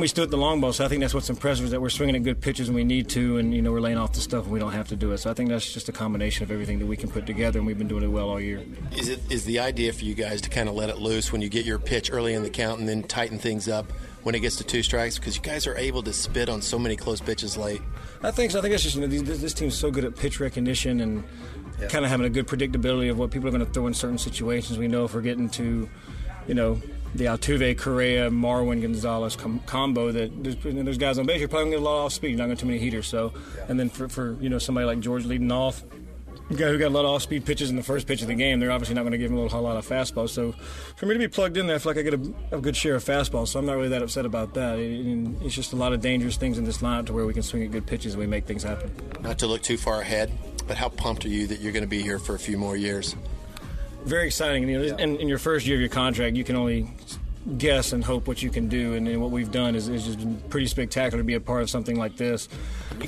we 0.00 0.08
stood 0.08 0.24
at 0.24 0.30
the 0.30 0.36
long 0.36 0.60
ball, 0.60 0.72
so 0.72 0.84
I 0.84 0.88
think 0.88 1.00
that's 1.00 1.14
what's 1.14 1.30
impressive 1.30 1.66
is 1.66 1.70
that 1.70 1.80
we're 1.80 1.90
swinging 1.90 2.16
at 2.16 2.22
good 2.22 2.40
pitches 2.40 2.68
when 2.68 2.76
we 2.76 2.84
need 2.84 3.08
to, 3.10 3.38
and 3.38 3.54
you 3.54 3.62
know 3.62 3.70
we're 3.70 3.80
laying 3.80 3.98
off 3.98 4.12
the 4.12 4.20
stuff 4.20 4.44
when 4.44 4.52
we 4.52 4.58
don't 4.58 4.72
have 4.72 4.88
to 4.88 4.96
do 4.96 5.12
it. 5.12 5.18
So 5.18 5.30
I 5.30 5.34
think 5.34 5.50
that's 5.50 5.72
just 5.72 5.88
a 5.88 5.92
combination 5.92 6.42
of 6.42 6.50
everything 6.50 6.78
that 6.78 6.86
we 6.86 6.96
can 6.96 7.10
put 7.10 7.26
together, 7.26 7.58
and 7.58 7.66
we've 7.66 7.78
been 7.78 7.88
doing 7.88 8.02
it 8.02 8.08
well 8.08 8.30
all 8.30 8.40
year. 8.40 8.64
Is 8.96 9.08
it 9.08 9.20
is 9.30 9.44
the 9.44 9.58
idea 9.60 9.92
for 9.92 10.04
you 10.04 10.14
guys 10.14 10.40
to 10.42 10.50
kind 10.50 10.68
of 10.68 10.74
let 10.74 10.88
it 10.88 10.98
loose 10.98 11.32
when 11.32 11.42
you 11.42 11.48
get 11.48 11.64
your 11.64 11.78
pitch 11.78 12.10
early 12.12 12.34
in 12.34 12.42
the 12.42 12.50
count, 12.50 12.80
and 12.80 12.88
then 12.88 13.02
tighten 13.02 13.38
things 13.38 13.68
up 13.68 13.90
when 14.22 14.34
it 14.34 14.40
gets 14.40 14.56
to 14.56 14.64
two 14.64 14.82
strikes? 14.82 15.18
Because 15.18 15.36
you 15.36 15.42
guys 15.42 15.66
are 15.66 15.76
able 15.76 16.02
to 16.02 16.12
spit 16.12 16.48
on 16.48 16.62
so 16.62 16.78
many 16.78 16.96
close 16.96 17.20
pitches 17.20 17.56
late. 17.56 17.82
I 18.22 18.30
think 18.30 18.50
so. 18.50 18.58
I 18.58 18.62
think 18.62 18.72
that's 18.72 18.82
just 18.82 18.96
you 18.96 19.02
know 19.02 19.06
this, 19.06 19.40
this 19.40 19.54
team's 19.54 19.76
so 19.76 19.90
good 19.90 20.04
at 20.04 20.16
pitch 20.16 20.40
recognition 20.40 21.00
and 21.00 21.24
yeah. 21.80 21.88
kind 21.88 22.04
of 22.04 22.10
having 22.10 22.26
a 22.26 22.30
good 22.30 22.46
predictability 22.46 23.10
of 23.10 23.18
what 23.18 23.30
people 23.30 23.48
are 23.48 23.52
going 23.52 23.64
to 23.64 23.72
throw 23.72 23.86
in 23.86 23.94
certain 23.94 24.18
situations. 24.18 24.78
We 24.78 24.88
know 24.88 25.04
if 25.04 25.14
we're 25.14 25.22
getting 25.22 25.48
to, 25.50 25.88
you 26.46 26.54
know, 26.54 26.80
the 27.14 27.24
Altuve, 27.24 27.76
Correa, 27.78 28.30
Marwin, 28.30 28.82
Gonzalez 28.82 29.36
com- 29.36 29.60
combo 29.66 30.12
that 30.12 30.44
there's, 30.44 30.56
there's, 30.62 30.98
guys 30.98 31.18
on 31.18 31.26
base. 31.26 31.40
You're 31.40 31.48
probably 31.48 31.70
going 31.70 31.72
to 31.72 31.78
get 31.78 31.82
a 31.82 31.90
lot 31.90 32.04
off 32.04 32.12
speed. 32.12 32.28
You're 32.28 32.38
not 32.38 32.46
going 32.46 32.56
to 32.56 32.60
too 32.60 32.66
many 32.66 32.78
heaters. 32.78 33.08
So, 33.08 33.32
and 33.68 33.80
then 33.80 33.88
for, 33.88 34.08
for 34.08 34.36
you 34.40 34.48
know 34.48 34.58
somebody 34.58 34.86
like 34.86 35.00
George 35.00 35.24
leading 35.24 35.50
off, 35.50 35.82
guy 36.56 36.68
who 36.68 36.78
got 36.78 36.88
a 36.88 36.94
lot 36.94 37.04
of 37.04 37.12
off 37.12 37.22
speed 37.22 37.44
pitches 37.44 37.70
in 37.70 37.76
the 37.76 37.82
first 37.82 38.06
pitch 38.06 38.22
of 38.22 38.28
the 38.28 38.34
game, 38.34 38.60
they're 38.60 38.70
obviously 38.70 38.94
not 38.94 39.02
going 39.02 39.12
to 39.12 39.18
give 39.18 39.30
him 39.30 39.38
a 39.38 39.48
whole 39.48 39.62
lot 39.62 39.76
of 39.76 39.86
fastballs. 39.86 40.30
So, 40.30 40.52
for 40.96 41.06
me 41.06 41.14
to 41.14 41.18
be 41.18 41.28
plugged 41.28 41.56
in 41.56 41.66
there, 41.66 41.76
I 41.76 41.78
feel 41.78 41.92
like 41.92 41.98
I 41.98 42.02
get 42.02 42.14
a, 42.14 42.56
a 42.56 42.60
good 42.60 42.76
share 42.76 42.96
of 42.96 43.04
fastballs. 43.04 43.48
So 43.48 43.58
I'm 43.58 43.66
not 43.66 43.76
really 43.76 43.88
that 43.90 44.02
upset 44.02 44.26
about 44.26 44.54
that. 44.54 44.78
It, 44.78 45.42
it's 45.42 45.54
just 45.54 45.72
a 45.72 45.76
lot 45.76 45.92
of 45.92 46.00
dangerous 46.00 46.36
things 46.36 46.58
in 46.58 46.64
this 46.64 46.78
lineup 46.78 47.06
to 47.06 47.12
where 47.12 47.26
we 47.26 47.34
can 47.34 47.42
swing 47.42 47.64
at 47.64 47.70
good 47.70 47.86
pitches 47.86 48.14
and 48.14 48.20
we 48.20 48.26
make 48.26 48.46
things 48.46 48.62
happen. 48.62 48.92
Not 49.20 49.38
to 49.38 49.46
look 49.46 49.62
too 49.62 49.76
far 49.76 50.00
ahead, 50.00 50.32
but 50.66 50.76
how 50.76 50.88
pumped 50.88 51.24
are 51.24 51.28
you 51.28 51.46
that 51.48 51.60
you're 51.60 51.72
going 51.72 51.84
to 51.84 51.88
be 51.88 52.02
here 52.02 52.18
for 52.18 52.34
a 52.34 52.38
few 52.38 52.58
more 52.58 52.76
years? 52.76 53.16
Very 54.04 54.26
exciting. 54.26 54.68
You 54.68 54.78
know, 54.78 54.84
yeah. 54.84 54.96
in, 54.98 55.16
in 55.16 55.28
your 55.28 55.38
first 55.38 55.66
year 55.66 55.76
of 55.76 55.80
your 55.80 55.90
contract, 55.90 56.36
you 56.36 56.44
can 56.44 56.56
only 56.56 56.90
guess 57.56 57.92
and 57.92 58.04
hope 58.04 58.26
what 58.26 58.42
you 58.42 58.50
can 58.50 58.68
do. 58.68 58.94
And, 58.94 59.08
and 59.08 59.20
what 59.20 59.30
we've 59.30 59.50
done 59.50 59.74
is, 59.74 59.88
is, 59.88 60.04
just 60.04 60.18
been 60.18 60.40
pretty 60.50 60.66
spectacular 60.66 61.18
to 61.18 61.24
be 61.24 61.34
a 61.34 61.40
part 61.40 61.62
of 61.62 61.70
something 61.70 61.96
like 61.96 62.16
this 62.16 62.48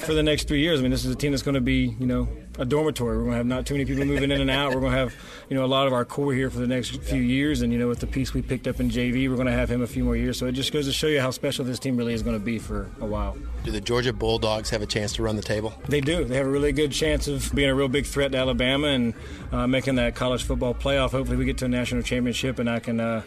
for 0.00 0.14
the 0.14 0.22
next 0.22 0.48
three 0.48 0.60
years. 0.60 0.78
I 0.78 0.82
mean, 0.82 0.90
this 0.90 1.04
is 1.04 1.12
a 1.12 1.16
team 1.16 1.32
that's 1.32 1.42
going 1.42 1.54
to 1.54 1.60
be, 1.60 1.96
you 1.98 2.06
know, 2.06 2.28
a 2.58 2.64
dormitory. 2.64 3.16
We're 3.16 3.24
going 3.24 3.32
to 3.32 3.36
have 3.38 3.46
not 3.46 3.66
too 3.66 3.74
many 3.74 3.84
people 3.84 4.04
moving 4.04 4.30
in 4.30 4.40
and 4.40 4.50
out. 4.50 4.74
We're 4.74 4.80
going 4.80 4.92
to 4.92 4.98
have, 4.98 5.14
you 5.48 5.56
know, 5.56 5.64
a 5.64 5.66
lot 5.66 5.86
of 5.86 5.92
our 5.92 6.04
core 6.04 6.32
here 6.32 6.50
for 6.50 6.58
the 6.58 6.66
next 6.66 6.96
few 7.02 7.20
years. 7.20 7.62
And, 7.62 7.72
you 7.72 7.78
know, 7.78 7.88
with 7.88 8.00
the 8.00 8.06
piece 8.06 8.34
we 8.34 8.42
picked 8.42 8.66
up 8.66 8.80
in 8.80 8.90
JV, 8.90 9.28
we're 9.28 9.36
going 9.36 9.46
to 9.46 9.52
have 9.52 9.70
him 9.70 9.82
a 9.82 9.86
few 9.86 10.04
more 10.04 10.16
years. 10.16 10.38
So 10.38 10.46
it 10.46 10.52
just 10.52 10.72
goes 10.72 10.86
to 10.86 10.92
show 10.92 11.06
you 11.06 11.20
how 11.20 11.30
special 11.30 11.64
this 11.64 11.78
team 11.78 11.96
really 11.96 12.14
is 12.14 12.22
going 12.22 12.38
to 12.38 12.44
be 12.44 12.58
for 12.58 12.90
a 13.00 13.06
while. 13.06 13.36
Do 13.64 13.70
the 13.70 13.80
Georgia 13.80 14.12
Bulldogs 14.12 14.70
have 14.70 14.82
a 14.82 14.86
chance 14.86 15.12
to 15.14 15.22
run 15.22 15.36
the 15.36 15.42
table? 15.42 15.74
They 15.88 16.00
do. 16.00 16.24
They 16.24 16.36
have 16.36 16.46
a 16.46 16.50
really 16.50 16.72
good 16.72 16.92
chance 16.92 17.28
of 17.28 17.50
being 17.54 17.70
a 17.70 17.74
real 17.74 17.88
big 17.88 18.06
threat 18.06 18.32
to 18.32 18.38
Alabama 18.38 18.88
and 18.88 19.14
uh, 19.50 19.66
making 19.66 19.96
that 19.96 20.14
college 20.14 20.42
football 20.42 20.74
playoff. 20.74 21.10
Hopefully, 21.10 21.36
we 21.36 21.44
get 21.44 21.58
to 21.58 21.66
a 21.66 21.68
national 21.68 22.02
championship 22.02 22.58
and 22.58 22.68
I 22.68 22.80
can, 22.80 23.00
uh, 23.00 23.22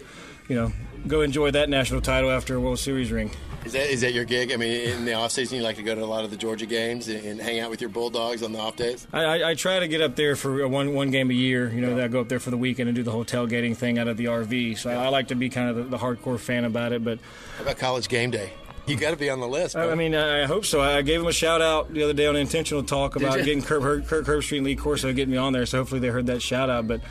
you 0.48 0.56
know, 0.56 0.72
go 1.08 1.22
enjoy 1.22 1.52
that 1.52 1.70
national 1.70 2.02
title 2.02 2.32
after 2.32 2.56
a 2.56 2.60
World 2.60 2.80
Series 2.80 3.12
ring. 3.12 3.32
Is 3.66 3.74
that 3.74 3.90
is 3.90 4.02
that 4.02 4.14
your 4.14 4.26
gig? 4.26 4.52
I 4.52 4.58
mean, 4.58 4.90
in 4.90 5.06
the 5.06 5.14
off 5.14 5.32
season, 5.32 5.58
you 5.58 5.64
like 5.64 5.78
to 5.78 5.84
go 5.84 5.96
to 5.96 6.04
a 6.04 6.06
lot 6.06 6.24
of 6.24 6.30
the 6.30 6.38
Georgia 6.38 6.68
games 6.68 7.08
and, 7.08 7.26
and 7.26 7.42
hang 7.42 7.60
out 7.60 7.72
with 7.72 7.82
your 7.82 7.90
Bulldogs 7.90 8.44
on 8.44 8.52
the 8.52 8.60
off 8.60 8.76
days. 8.76 9.08
I, 9.12 9.24
I, 9.24 9.50
I, 9.50 9.54
try 9.56 9.80
to 9.80 9.88
get 9.88 10.02
up 10.02 10.16
there 10.16 10.36
for 10.36 10.68
one 10.68 10.94
one 10.94 11.10
game 11.10 11.32
a 11.32 11.34
year. 11.34 11.72
You 11.72 11.82
know, 11.82 11.98
yeah. 11.98 12.06
I 12.06 12.08
go 12.08 12.22
up 12.22 12.30
there 12.30 12.40
for 12.40 12.52
the 12.52 12.58
weekend 12.58 12.90
and 12.90 12.96
do 12.96 13.02
the 13.02 13.12
whole 13.12 13.26
tailgating 13.26 13.76
thing 13.76 13.98
out 13.98 14.08
of 14.08 14.18
the 14.18 14.26
RV. 14.26 14.78
So 14.78 14.92
yeah. 14.92 15.02
I, 15.02 15.06
I, 15.06 15.08
like 15.10 15.30
to 15.30 15.36
be 15.36 15.50
kind 15.50 15.70
of 15.70 15.78
the, 15.78 15.84
the, 15.84 15.98
hardcore 15.98 16.40
fan 16.40 16.64
about 16.64 16.94
it. 16.94 17.04
But 17.04 17.18
how 17.58 17.64
about 17.64 17.80
college 17.80 18.08
game 18.08 18.30
day? 18.30 18.54
You 18.86 18.98
got 18.98 19.12
to 19.12 19.18
be 19.18 19.32
on 19.32 19.40
the 19.40 19.48
list. 19.48 19.74
Bro. 19.74 19.92
I 19.92 19.96
mean, 19.96 20.14
I 20.14 20.46
hope 20.46 20.64
so. 20.64 20.80
I 20.80 21.02
gave 21.02 21.20
him 21.20 21.26
a 21.26 21.34
shout 21.34 21.60
out 21.60 21.92
the 21.92 22.04
other 22.04 22.14
day 22.14 22.28
on 22.28 22.36
intentional 22.36 22.84
talk 22.84 23.16
about 23.16 23.38
getting 23.38 23.64
Kirk, 23.64 24.06
Kirk 24.06 24.26
Herbstreit 24.28 24.58
and 24.58 24.66
Lee 24.68 24.76
Corso 24.76 25.12
getting 25.12 25.32
me 25.32 25.38
on 25.38 25.54
there. 25.54 25.66
So 25.66 25.80
hopefully 25.80 26.02
they 26.02 26.10
heard 26.10 26.28
that 26.28 26.44
shout 26.44 26.70
out. 26.70 26.88
But 26.88 27.02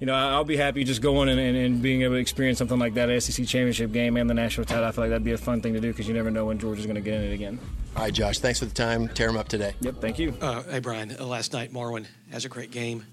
you 0.00 0.06
know, 0.06 0.14
I'll 0.14 0.44
be 0.44 0.56
happy 0.56 0.84
just 0.84 1.00
going 1.00 1.28
and, 1.28 1.40
and, 1.40 1.56
and, 1.56 1.82
being 1.82 2.02
able 2.02 2.14
to 2.14 2.20
experience 2.20 2.58
something 2.58 2.78
like 2.78 2.94
that 2.94 3.22
SEC 3.22 3.46
championship 3.46 3.92
game 3.92 4.16
and 4.16 4.28
the 4.28 4.34
national 4.34 4.66
title. 4.66 4.84
I 4.84 4.92
feel 4.92 5.04
like 5.04 5.10
that'd 5.10 5.24
be 5.24 5.32
a 5.32 5.38
fun 5.38 5.62
thing 5.62 5.72
to 5.72 5.80
do 5.80 5.90
because 5.90 6.06
you 6.06 6.12
never 6.12 6.30
know 6.30 6.46
when 6.46 6.58
Georgia's 6.58 6.84
going 6.84 6.96
to 6.96 7.00
get 7.00 7.14
in 7.14 7.22
it 7.22 7.32
again. 7.32 7.58
All 7.96 8.02
right, 8.02 8.12
Josh. 8.12 8.38
Thanks 8.38 8.58
for 8.58 8.66
the 8.66 8.74
time. 8.74 9.08
Tear 9.08 9.28
them 9.28 9.38
up 9.38 9.48
today. 9.48 9.74
Yep. 9.80 10.00
Thank 10.00 10.18
you. 10.18 10.34
Uh, 10.40 10.62
hey, 10.64 10.80
Brian. 10.80 11.16
Uh, 11.18 11.24
last 11.24 11.54
night, 11.54 11.72
Marwin 11.72 12.06
has 12.30 12.44
a 12.44 12.48
great 12.48 12.70
game. 12.70 13.06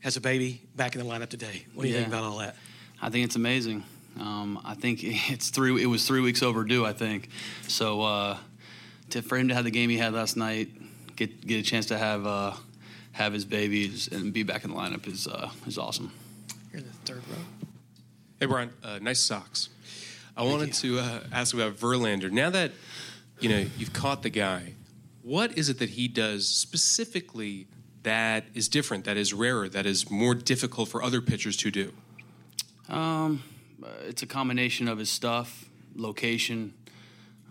Has 0.00 0.16
a 0.16 0.20
baby 0.20 0.62
back 0.74 0.96
in 0.96 1.06
the 1.06 1.08
lineup 1.08 1.28
today. 1.28 1.64
What 1.74 1.84
do 1.84 1.88
you 1.88 1.94
yeah. 1.94 2.00
think 2.00 2.12
about 2.12 2.24
all 2.24 2.38
that? 2.38 2.56
I 3.00 3.10
think 3.10 3.24
it's 3.24 3.36
amazing. 3.36 3.84
Um, 4.18 4.60
I 4.64 4.74
think 4.74 5.00
it's 5.30 5.50
three. 5.50 5.80
It 5.80 5.86
was 5.86 6.06
three 6.06 6.20
weeks 6.20 6.42
overdue. 6.42 6.84
I 6.84 6.92
think 6.92 7.28
so. 7.68 8.02
Uh, 8.02 8.38
to, 9.10 9.22
for 9.22 9.38
him 9.38 9.48
to 9.48 9.54
have 9.54 9.64
the 9.64 9.70
game 9.70 9.90
he 9.90 9.98
had 9.98 10.12
last 10.12 10.36
night, 10.36 10.70
get 11.14 11.46
get 11.46 11.60
a 11.60 11.62
chance 11.62 11.86
to 11.86 11.98
have 11.98 12.26
uh, 12.26 12.52
have 13.16 13.32
his 13.32 13.46
babies 13.46 14.08
and 14.12 14.30
be 14.30 14.42
back 14.42 14.62
in 14.62 14.70
the 14.70 14.76
lineup 14.76 15.06
is 15.06 15.26
uh, 15.26 15.50
is 15.66 15.78
awesome. 15.78 16.12
You're 16.70 16.80
in 16.80 16.86
the 16.86 16.92
third 17.10 17.22
row. 17.30 17.68
Hey 18.38 18.46
Brian, 18.46 18.70
uh, 18.84 18.98
nice 19.00 19.20
socks. 19.20 19.70
I 20.36 20.40
Thank 20.40 20.52
wanted 20.52 20.82
you. 20.84 20.96
to 20.96 21.00
uh, 21.00 21.20
ask 21.32 21.54
about 21.54 21.76
Verlander. 21.76 22.30
Now 22.30 22.50
that 22.50 22.72
you 23.40 23.48
know 23.48 23.64
you've 23.78 23.94
caught 23.94 24.22
the 24.22 24.28
guy, 24.28 24.74
what 25.22 25.56
is 25.56 25.70
it 25.70 25.78
that 25.78 25.90
he 25.90 26.08
does 26.08 26.46
specifically 26.46 27.68
that 28.02 28.44
is 28.52 28.68
different, 28.68 29.06
that 29.06 29.16
is 29.16 29.32
rarer, 29.32 29.68
that 29.70 29.86
is 29.86 30.10
more 30.10 30.34
difficult 30.34 30.90
for 30.90 31.02
other 31.02 31.22
pitchers 31.22 31.56
to 31.56 31.70
do? 31.70 31.92
Um, 32.90 33.42
it's 34.06 34.22
a 34.22 34.26
combination 34.26 34.88
of 34.88 34.98
his 34.98 35.08
stuff, 35.08 35.70
location, 35.94 36.74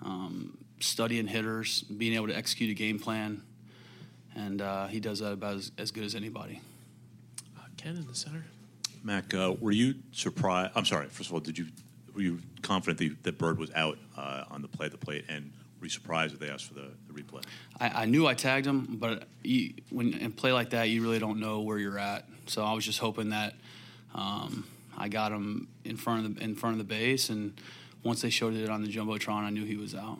um, 0.04 0.60
studying 0.80 1.26
hitters, 1.26 1.82
being 1.82 2.14
able 2.14 2.28
to 2.28 2.38
execute 2.38 2.70
a 2.70 2.76
game 2.76 3.00
plan 3.00 3.42
and 4.36 4.62
uh, 4.62 4.88
he 4.88 5.00
does 5.00 5.20
that 5.20 5.32
about 5.32 5.56
as, 5.56 5.72
as 5.78 5.92
good 5.92 6.04
as 6.04 6.16
anybody. 6.16 6.62
Uh, 7.58 7.62
Ken 7.78 7.96
in 7.96 8.06
the 8.08 8.16
center. 8.16 8.46
Mac, 9.04 9.34
uh, 9.34 9.56
were 9.60 9.72
you 9.72 9.96
surprised? 10.12 10.72
I'm 10.76 10.86
sorry. 10.86 11.08
First 11.08 11.30
of 11.30 11.34
all, 11.34 11.40
did 11.40 11.58
you 11.58 11.68
were 12.14 12.22
you 12.22 12.40
confident 12.62 12.98
that, 12.98 13.24
that 13.24 13.38
Bird 13.38 13.60
was 13.60 13.72
out 13.76 13.98
uh, 14.18 14.46
on 14.50 14.62
the 14.62 14.68
play 14.68 14.88
at 14.88 14.92
the 14.92 14.98
plate, 14.98 15.26
and 15.30 15.52
were 15.80 15.86
you 15.86 15.90
surprised 15.90 16.34
that 16.34 16.40
they 16.40 16.50
asked 16.50 16.66
for 16.66 16.74
the, 16.74 16.88
the 17.08 17.22
replay? 17.22 17.44
I, 17.80 18.04
I, 18.04 18.06
knew 18.06 18.26
I 18.26 18.34
tagged 18.34 18.66
him, 18.66 18.98
but 19.00 19.28
you, 19.44 19.74
when 19.90 20.14
in 20.14 20.32
play 20.32 20.54
like 20.54 20.72
that, 20.72 20.90
you 20.90 21.02
really 21.02 21.20
don't 21.20 21.40
know 21.40 21.62
where 21.62 21.78
you're 21.78 22.00
at. 22.00 22.26
So 22.48 22.64
I 22.64 22.74
was 22.74 22.86
just 22.86 23.00
hoping 23.00 23.30
that 23.30 23.54
um, 24.14 24.66
I 24.98 25.10
got 25.10 25.32
him 25.32 25.68
in 25.84 25.98
front 25.98 26.26
of 26.26 26.36
the 26.36 26.44
in 26.44 26.56
front 26.56 26.74
of 26.74 26.78
the 26.80 26.86
base, 26.86 27.30
and 27.30 27.54
once 28.04 28.22
they 28.22 28.30
showed 28.30 28.54
it 28.56 28.70
on 28.70 28.82
the 28.82 28.88
jumbotron, 28.88 29.44
I 29.44 29.50
knew 29.50 29.66
he 29.66 29.78
was 29.78 29.94
out. 29.94 30.18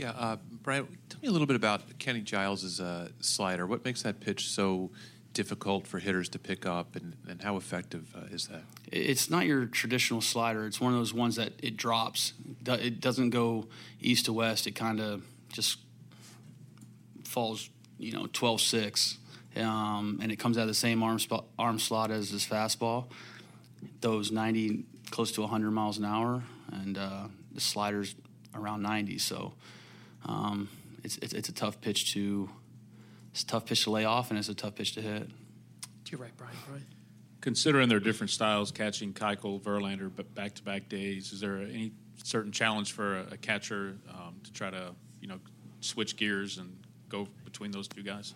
Yeah, 0.00 0.12
uh, 0.12 0.36
Brian, 0.62 0.86
tell 1.10 1.20
me 1.20 1.28
a 1.28 1.30
little 1.30 1.46
bit 1.46 1.56
about 1.56 1.98
Kenny 1.98 2.22
Giles' 2.22 2.80
uh, 2.80 3.10
slider. 3.20 3.66
What 3.66 3.84
makes 3.84 4.00
that 4.00 4.18
pitch 4.18 4.48
so 4.48 4.90
difficult 5.34 5.86
for 5.86 5.98
hitters 5.98 6.30
to 6.30 6.38
pick 6.38 6.64
up, 6.64 6.96
and, 6.96 7.14
and 7.28 7.42
how 7.42 7.58
effective 7.58 8.14
uh, 8.16 8.34
is 8.34 8.46
that? 8.46 8.62
It's 8.90 9.28
not 9.28 9.44
your 9.44 9.66
traditional 9.66 10.22
slider. 10.22 10.64
It's 10.64 10.80
one 10.80 10.94
of 10.94 10.98
those 10.98 11.12
ones 11.12 11.36
that 11.36 11.52
it 11.62 11.76
drops. 11.76 12.32
It 12.66 13.02
doesn't 13.02 13.28
go 13.28 13.68
east 14.00 14.24
to 14.24 14.32
west. 14.32 14.66
It 14.66 14.74
kind 14.74 15.00
of 15.00 15.22
just 15.52 15.80
falls, 17.24 17.68
you 17.98 18.12
know, 18.12 18.26
12 18.32 18.58
6 18.62 19.18
um, 19.56 20.18
and 20.22 20.32
it 20.32 20.36
comes 20.36 20.56
out 20.56 20.62
of 20.62 20.68
the 20.68 20.74
same 20.74 21.02
arm, 21.02 21.18
arm 21.58 21.78
slot 21.78 22.10
as 22.10 22.30
his 22.30 22.46
fastball. 22.46 23.08
Those 24.00 24.32
90, 24.32 24.84
close 25.10 25.30
to 25.32 25.42
100 25.42 25.70
miles 25.72 25.98
an 25.98 26.06
hour, 26.06 26.42
and 26.72 26.96
uh, 26.96 27.24
the 27.52 27.60
sliders 27.60 28.14
around 28.54 28.80
90. 28.80 29.18
So 29.18 29.52
um, 30.24 30.68
it's, 31.02 31.16
it's, 31.18 31.32
it's 31.32 31.48
a 31.48 31.52
tough 31.52 31.80
pitch 31.80 32.12
to 32.14 32.48
it's 33.32 33.42
a 33.42 33.46
tough 33.46 33.66
pitch 33.66 33.84
to 33.84 33.90
lay 33.90 34.04
off, 34.04 34.30
and 34.30 34.38
it's 34.38 34.48
a 34.48 34.54
tough 34.54 34.74
pitch 34.74 34.94
to 34.94 35.02
hit. 35.02 35.28
To 36.06 36.10
your 36.10 36.20
right, 36.20 36.36
Brian. 36.36 36.54
Brian. 36.66 36.86
Considering 37.40 37.88
their 37.88 38.00
different 38.00 38.30
styles, 38.30 38.70
catching 38.70 39.12
Keuchel, 39.12 39.62
Verlander, 39.62 40.10
but 40.14 40.34
back-to-back 40.34 40.88
days, 40.88 41.32
is 41.32 41.40
there 41.40 41.58
any 41.58 41.92
certain 42.22 42.52
challenge 42.52 42.92
for 42.92 43.20
a, 43.20 43.26
a 43.32 43.36
catcher 43.36 43.96
um, 44.10 44.36
to 44.42 44.52
try 44.52 44.68
to, 44.68 44.90
you 45.20 45.28
know, 45.28 45.38
switch 45.80 46.16
gears 46.16 46.58
and 46.58 46.76
go 47.08 47.28
between 47.44 47.70
those 47.70 47.86
two 47.88 48.02
guys? 48.02 48.34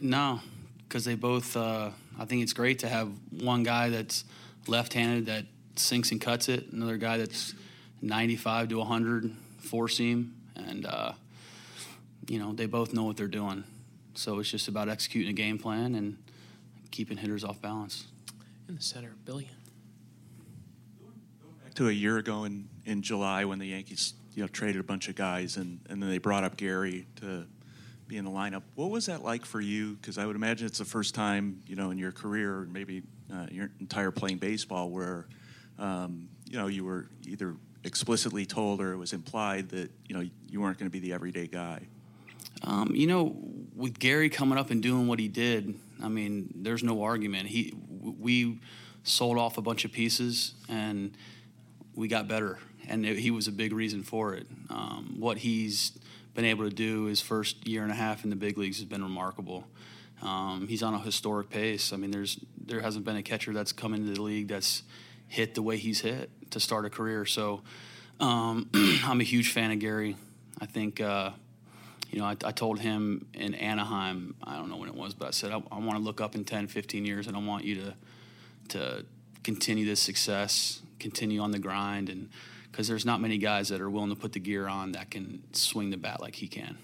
No, 0.00 0.40
because 0.88 1.04
they 1.04 1.14
both. 1.14 1.56
Uh, 1.56 1.90
I 2.18 2.24
think 2.26 2.42
it's 2.42 2.52
great 2.52 2.78
to 2.80 2.88
have 2.88 3.10
one 3.30 3.64
guy 3.64 3.90
that's 3.90 4.24
left-handed 4.66 5.26
that 5.26 5.44
sinks 5.74 6.12
and 6.12 6.20
cuts 6.20 6.48
it, 6.48 6.72
another 6.72 6.96
guy 6.96 7.18
that's 7.18 7.54
95 8.00 8.68
to 8.68 8.78
100 8.78 9.36
four 9.58 9.88
seam, 9.88 10.34
and 10.56 10.86
uh, 10.86 11.12
you 12.28 12.38
know 12.38 12.52
they 12.52 12.66
both 12.66 12.92
know 12.92 13.04
what 13.04 13.16
they're 13.16 13.28
doing. 13.28 13.64
So 14.14 14.38
it's 14.38 14.50
just 14.50 14.68
about 14.68 14.88
executing 14.88 15.30
a 15.30 15.34
game 15.34 15.58
plan 15.58 15.94
and 15.94 16.16
keeping 16.90 17.18
hitters 17.18 17.44
off 17.44 17.60
balance. 17.60 18.06
In 18.68 18.76
the 18.76 18.82
center, 18.82 19.12
Billy. 19.24 19.50
Back 21.62 21.74
to 21.74 21.88
a 21.88 21.92
year 21.92 22.16
ago 22.16 22.44
in, 22.44 22.68
in 22.84 23.02
July 23.02 23.44
when 23.44 23.58
the 23.58 23.66
Yankees 23.66 24.14
you 24.34 24.42
know 24.42 24.48
traded 24.48 24.80
a 24.80 24.84
bunch 24.84 25.08
of 25.08 25.14
guys 25.14 25.56
and, 25.56 25.80
and 25.88 26.02
then 26.02 26.08
they 26.10 26.18
brought 26.18 26.44
up 26.44 26.56
Gary 26.56 27.06
to 27.16 27.46
be 28.08 28.16
in 28.16 28.24
the 28.24 28.30
lineup. 28.30 28.62
What 28.74 28.90
was 28.90 29.06
that 29.06 29.22
like 29.22 29.44
for 29.44 29.60
you? 29.60 29.94
Because 29.94 30.18
I 30.18 30.26
would 30.26 30.36
imagine 30.36 30.66
it's 30.66 30.78
the 30.78 30.84
first 30.84 31.14
time 31.14 31.62
you 31.66 31.76
know 31.76 31.90
in 31.90 31.98
your 31.98 32.12
career, 32.12 32.66
maybe 32.70 33.02
uh, 33.32 33.46
your 33.50 33.70
entire 33.80 34.10
playing 34.10 34.38
baseball, 34.38 34.90
where 34.90 35.26
um, 35.78 36.28
you 36.48 36.58
know 36.58 36.68
you 36.68 36.84
were 36.84 37.08
either 37.26 37.56
explicitly 37.84 38.46
told 38.46 38.80
or 38.80 38.92
it 38.92 38.96
was 38.96 39.12
implied 39.12 39.68
that 39.70 39.90
you 40.06 40.16
know 40.16 40.28
you 40.48 40.60
weren't 40.60 40.78
going 40.78 40.90
to 40.90 40.92
be 40.92 41.00
the 41.00 41.12
everyday 41.12 41.46
guy. 41.46 41.86
Um, 42.62 42.92
you 42.94 43.06
know, 43.06 43.36
with 43.74 43.98
Gary 43.98 44.30
coming 44.30 44.58
up 44.58 44.70
and 44.70 44.82
doing 44.82 45.06
what 45.06 45.18
he 45.18 45.28
did, 45.28 45.78
I 46.02 46.08
mean, 46.08 46.52
there's 46.54 46.82
no 46.82 47.02
argument. 47.02 47.48
He, 47.48 47.74
we 48.00 48.60
sold 49.02 49.38
off 49.38 49.58
a 49.58 49.62
bunch 49.62 49.84
of 49.84 49.92
pieces 49.92 50.54
and 50.68 51.16
we 51.94 52.08
got 52.08 52.28
better, 52.28 52.58
and 52.88 53.04
it, 53.06 53.18
he 53.18 53.30
was 53.30 53.46
a 53.48 53.52
big 53.52 53.72
reason 53.72 54.02
for 54.02 54.34
it. 54.34 54.46
Um, 54.68 55.16
what 55.18 55.38
he's 55.38 55.92
been 56.34 56.44
able 56.44 56.64
to 56.64 56.74
do 56.74 57.04
his 57.04 57.20
first 57.20 57.66
year 57.66 57.82
and 57.82 57.90
a 57.90 57.94
half 57.94 58.24
in 58.24 58.30
the 58.30 58.36
big 58.36 58.58
leagues 58.58 58.76
has 58.78 58.84
been 58.84 59.02
remarkable. 59.02 59.64
Um, 60.22 60.66
he's 60.68 60.82
on 60.82 60.94
a 60.94 60.98
historic 60.98 61.50
pace. 61.50 61.92
I 61.92 61.96
mean, 61.96 62.10
there's 62.10 62.38
there 62.58 62.80
hasn't 62.80 63.04
been 63.04 63.16
a 63.16 63.22
catcher 63.22 63.52
that's 63.52 63.72
come 63.72 63.94
into 63.94 64.12
the 64.12 64.22
league 64.22 64.48
that's 64.48 64.82
hit 65.28 65.54
the 65.54 65.62
way 65.62 65.76
he's 65.76 66.00
hit 66.00 66.30
to 66.50 66.60
start 66.60 66.84
a 66.84 66.90
career. 66.90 67.24
So 67.24 67.62
um, 68.20 68.70
I'm 69.04 69.20
a 69.20 69.24
huge 69.24 69.52
fan 69.52 69.70
of 69.70 69.78
Gary. 69.78 70.16
I 70.60 70.66
think. 70.66 71.00
Uh, 71.00 71.30
you 72.10 72.20
know, 72.20 72.26
I, 72.26 72.36
I, 72.44 72.52
told 72.52 72.78
him 72.78 73.26
in 73.34 73.54
Anaheim, 73.54 74.36
I 74.42 74.56
don't 74.56 74.70
know 74.70 74.76
when 74.76 74.88
it 74.88 74.94
was, 74.94 75.12
but 75.12 75.26
I 75.26 75.30
said, 75.32 75.50
I, 75.50 75.56
I 75.72 75.78
want 75.80 75.98
to 75.98 75.98
look 75.98 76.20
up 76.20 76.36
in 76.36 76.44
10, 76.44 76.68
15 76.68 77.04
years, 77.04 77.26
and 77.26 77.36
I 77.36 77.40
want 77.40 77.64
you 77.64 77.74
to 77.82 77.94
to 78.68 79.04
continue 79.42 79.84
this 79.86 80.00
success, 80.00 80.82
continue 80.98 81.40
on 81.40 81.50
the 81.50 81.58
grind, 81.58 82.08
and 82.08 82.28
because 82.70 82.88
there's 82.88 83.06
not 83.06 83.20
many 83.20 83.38
guys 83.38 83.68
that 83.68 83.80
are 83.80 83.88
willing 83.88 84.10
to 84.10 84.16
put 84.16 84.32
the 84.32 84.40
gear 84.40 84.66
on 84.66 84.92
that 84.92 85.10
can 85.10 85.42
swing 85.52 85.90
the 85.90 85.96
bat 85.96 86.20
like 86.20 86.34
he 86.34 86.48
can. 86.48 86.76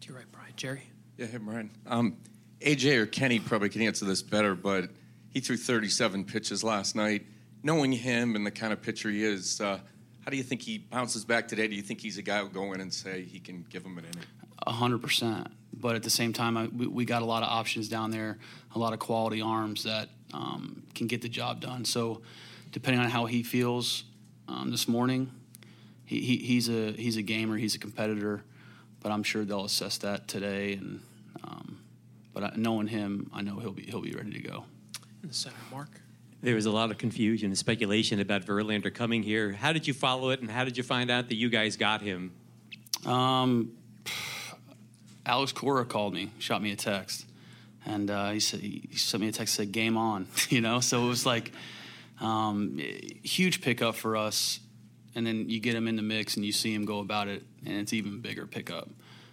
To 0.00 0.08
your 0.08 0.18
right, 0.18 0.26
Brian. 0.32 0.52
Jerry? 0.56 0.82
Yeah, 1.16 1.26
hey, 1.26 1.38
Brian. 1.38 1.70
Um, 1.86 2.16
AJ 2.60 2.96
or 2.96 3.06
Kenny 3.06 3.38
probably 3.38 3.68
can 3.68 3.82
answer 3.82 4.04
this 4.04 4.22
better, 4.22 4.54
but 4.54 4.90
he 5.30 5.40
threw 5.40 5.56
37 5.56 6.24
pitches 6.24 6.62
last 6.64 6.96
night. 6.96 7.24
Knowing 7.68 7.92
him 7.92 8.34
and 8.34 8.46
the 8.46 8.50
kind 8.50 8.72
of 8.72 8.80
pitcher 8.80 9.10
he 9.10 9.22
is, 9.22 9.60
uh, 9.60 9.78
how 10.24 10.30
do 10.30 10.38
you 10.38 10.42
think 10.42 10.62
he 10.62 10.78
bounces 10.78 11.22
back 11.22 11.46
today? 11.46 11.68
Do 11.68 11.74
you 11.74 11.82
think 11.82 12.00
he's 12.00 12.16
a 12.16 12.22
guy 12.22 12.38
who'll 12.38 12.48
go 12.48 12.72
in 12.72 12.80
and 12.80 12.90
say 12.90 13.24
he 13.24 13.38
can 13.38 13.62
give 13.68 13.84
him 13.84 13.98
an 13.98 14.06
inning? 14.06 14.24
A 14.66 14.72
hundred 14.72 15.02
percent. 15.02 15.48
But 15.74 15.94
at 15.94 16.02
the 16.02 16.08
same 16.08 16.32
time, 16.32 16.56
I, 16.56 16.68
we, 16.68 16.86
we, 16.86 17.04
got 17.04 17.20
a 17.20 17.26
lot 17.26 17.42
of 17.42 17.50
options 17.50 17.90
down 17.90 18.10
there, 18.10 18.38
a 18.74 18.78
lot 18.78 18.94
of 18.94 19.00
quality 19.00 19.42
arms 19.42 19.84
that 19.84 20.08
um, 20.32 20.82
can 20.94 21.08
get 21.08 21.20
the 21.20 21.28
job 21.28 21.60
done. 21.60 21.84
So, 21.84 22.22
depending 22.72 23.02
on 23.02 23.10
how 23.10 23.26
he 23.26 23.42
feels 23.42 24.04
um, 24.48 24.70
this 24.70 24.88
morning, 24.88 25.30
he, 26.06 26.22
he, 26.22 26.38
he's 26.38 26.70
a 26.70 26.92
he's 26.92 27.18
a 27.18 27.22
gamer, 27.22 27.58
he's 27.58 27.74
a 27.74 27.78
competitor. 27.78 28.44
But 29.00 29.12
I'm 29.12 29.22
sure 29.22 29.44
they'll 29.44 29.66
assess 29.66 29.98
that 29.98 30.26
today. 30.26 30.72
And 30.72 31.02
um, 31.44 31.80
but 32.32 32.56
knowing 32.56 32.86
him, 32.86 33.30
I 33.34 33.42
know 33.42 33.58
he'll 33.58 33.72
be 33.72 33.82
he'll 33.82 34.00
be 34.00 34.12
ready 34.12 34.32
to 34.32 34.40
go. 34.40 34.64
In 35.22 35.28
the 35.28 35.34
center, 35.34 35.56
Mark 35.70 36.00
there 36.42 36.54
was 36.54 36.66
a 36.66 36.70
lot 36.70 36.90
of 36.90 36.98
confusion 36.98 37.46
and 37.46 37.58
speculation 37.58 38.20
about 38.20 38.42
Verlander 38.44 38.92
coming 38.92 39.22
here. 39.22 39.52
How 39.52 39.72
did 39.72 39.86
you 39.86 39.94
follow 39.94 40.30
it, 40.30 40.40
and 40.40 40.50
how 40.50 40.64
did 40.64 40.76
you 40.76 40.82
find 40.82 41.10
out 41.10 41.28
that 41.28 41.34
you 41.34 41.48
guys 41.48 41.76
got 41.76 42.00
him? 42.00 42.32
Um, 43.04 43.72
Alex 45.26 45.52
Cora 45.52 45.84
called 45.84 46.14
me, 46.14 46.30
shot 46.38 46.62
me 46.62 46.72
a 46.72 46.76
text, 46.76 47.26
and 47.84 48.10
uh, 48.10 48.30
he 48.30 48.40
said 48.40 48.60
he 48.60 48.88
sent 48.96 49.20
me 49.20 49.28
a 49.28 49.32
text 49.32 49.54
said 49.54 49.72
"Game 49.72 49.96
on," 49.96 50.26
you 50.48 50.60
know. 50.60 50.80
So 50.80 51.04
it 51.04 51.08
was 51.08 51.26
like 51.26 51.52
um, 52.20 52.78
huge 53.22 53.60
pickup 53.60 53.94
for 53.94 54.16
us. 54.16 54.60
And 55.14 55.26
then 55.26 55.48
you 55.48 55.58
get 55.58 55.74
him 55.74 55.88
in 55.88 55.96
the 55.96 56.02
mix, 56.02 56.36
and 56.36 56.44
you 56.44 56.52
see 56.52 56.72
him 56.72 56.84
go 56.84 57.00
about 57.00 57.26
it, 57.26 57.42
and 57.66 57.78
it's 57.78 57.92
even 57.92 58.20
bigger 58.20 58.46
pickup 58.46 58.88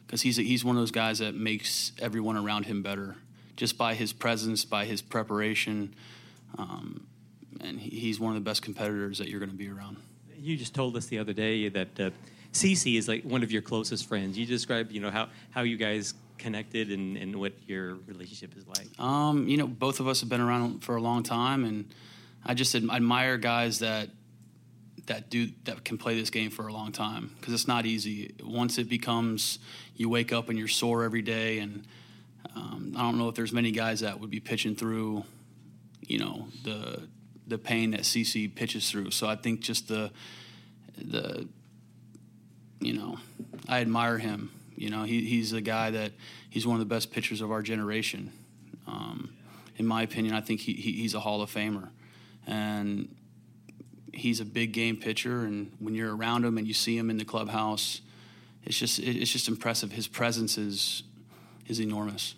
because 0.07 0.21
he's 0.21 0.39
a, 0.39 0.41
he's 0.41 0.63
one 0.63 0.75
of 0.75 0.81
those 0.81 0.91
guys 0.91 1.19
that 1.19 1.35
makes 1.35 1.91
everyone 1.99 2.37
around 2.37 2.65
him 2.65 2.81
better 2.81 3.15
just 3.55 3.77
by 3.77 3.93
his 3.93 4.13
presence, 4.13 4.65
by 4.65 4.85
his 4.85 5.01
preparation. 5.01 5.93
Um, 6.57 7.07
and 7.61 7.79
he, 7.79 7.89
he's 7.89 8.19
one 8.19 8.35
of 8.35 8.43
the 8.43 8.47
best 8.49 8.61
competitors 8.61 9.17
that 9.17 9.27
you're 9.27 9.39
going 9.39 9.51
to 9.51 9.57
be 9.57 9.69
around. 9.69 9.97
You 10.37 10.57
just 10.57 10.75
told 10.75 10.95
us 10.95 11.07
the 11.07 11.19
other 11.19 11.33
day 11.33 11.69
that 11.69 11.99
uh, 11.99 12.09
CC 12.53 12.97
is 12.97 13.07
like 13.07 13.23
one 13.23 13.43
of 13.43 13.51
your 13.51 13.61
closest 13.61 14.07
friends. 14.07 14.37
You 14.37 14.45
described, 14.45 14.91
you 14.91 15.01
know, 15.01 15.11
how, 15.11 15.29
how 15.51 15.61
you 15.61 15.77
guys 15.77 16.13
connected 16.37 16.91
and, 16.91 17.17
and 17.17 17.35
what 17.37 17.53
your 17.67 17.95
relationship 18.07 18.55
is 18.57 18.67
like. 18.67 18.87
Um, 18.99 19.47
you 19.47 19.57
know, 19.57 19.67
both 19.67 19.99
of 19.99 20.07
us 20.07 20.19
have 20.21 20.29
been 20.29 20.41
around 20.41 20.83
for 20.83 20.95
a 20.95 21.01
long 21.01 21.23
time, 21.23 21.65
and 21.65 21.85
I 22.45 22.53
just 22.53 22.75
admire 22.75 23.37
guys 23.37 23.79
that 23.79 24.09
that 25.07 25.29
do 25.29 25.47
that 25.65 25.85
can 25.85 25.99
play 25.99 26.19
this 26.19 26.31
game 26.31 26.49
for 26.49 26.67
a 26.67 26.73
long 26.73 26.91
time 26.91 27.31
because 27.39 27.53
it's 27.53 27.67
not 27.67 27.85
easy. 27.85 28.33
Once 28.43 28.77
it 28.77 28.89
becomes, 28.89 29.59
you 29.95 30.09
wake 30.09 30.33
up 30.33 30.49
and 30.49 30.57
you're 30.57 30.67
sore 30.67 31.03
every 31.03 31.21
day, 31.21 31.59
and 31.59 31.85
um, 32.55 32.93
I 32.97 33.01
don't 33.01 33.17
know 33.17 33.29
if 33.29 33.35
there's 33.35 33.53
many 33.53 33.71
guys 33.71 33.99
that 33.99 34.19
would 34.19 34.29
be 34.29 34.39
pitching 34.39 34.75
through 34.75 35.23
you 36.07 36.19
know 36.19 36.47
the 36.63 37.07
the 37.47 37.57
pain 37.57 37.91
that 37.91 38.01
CC 38.01 38.53
pitches 38.53 38.89
through. 38.89 39.11
So 39.11 39.27
I 39.27 39.35
think 39.35 39.61
just 39.61 39.87
the 39.87 40.11
the 40.97 41.47
you 42.79 42.93
know 42.93 43.17
I 43.67 43.81
admire 43.81 44.17
him. 44.17 44.51
You 44.75 44.89
know 44.89 45.03
he, 45.03 45.21
he's 45.25 45.53
a 45.53 45.61
guy 45.61 45.91
that 45.91 46.11
he's 46.49 46.65
one 46.65 46.75
of 46.75 46.79
the 46.79 46.93
best 46.93 47.11
pitchers 47.11 47.41
of 47.41 47.51
our 47.51 47.61
generation. 47.61 48.31
Um, 48.87 49.33
in 49.77 49.85
my 49.85 50.03
opinion, 50.03 50.33
I 50.33 50.41
think 50.41 50.61
he, 50.61 50.73
he, 50.73 50.93
he's 50.93 51.13
a 51.15 51.19
Hall 51.19 51.41
of 51.41 51.51
Famer, 51.51 51.89
and 52.47 53.13
he's 54.13 54.39
a 54.39 54.45
big 54.45 54.71
game 54.71 54.97
pitcher. 54.97 55.41
And 55.41 55.71
when 55.79 55.95
you're 55.95 56.15
around 56.15 56.45
him 56.45 56.57
and 56.57 56.67
you 56.67 56.73
see 56.73 56.97
him 56.97 57.09
in 57.09 57.17
the 57.17 57.25
clubhouse, 57.25 58.01
it's 58.63 58.77
just 58.77 58.99
it's 58.99 59.31
just 59.31 59.47
impressive. 59.47 59.91
His 59.91 60.07
presence 60.07 60.57
is 60.57 61.03
is 61.67 61.79
enormous. 61.79 62.35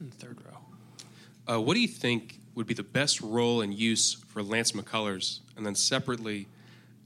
In 0.00 0.10
the 0.10 0.16
third 0.16 0.38
row, 0.44 1.54
uh, 1.54 1.60
what 1.60 1.74
do 1.74 1.80
you 1.80 1.88
think 1.88 2.38
would 2.56 2.66
be 2.66 2.74
the 2.74 2.82
best 2.82 3.20
role 3.20 3.60
and 3.60 3.72
use 3.72 4.14
for 4.14 4.42
Lance 4.42 4.72
McCullers? 4.72 5.40
And 5.56 5.64
then 5.64 5.76
separately, 5.76 6.48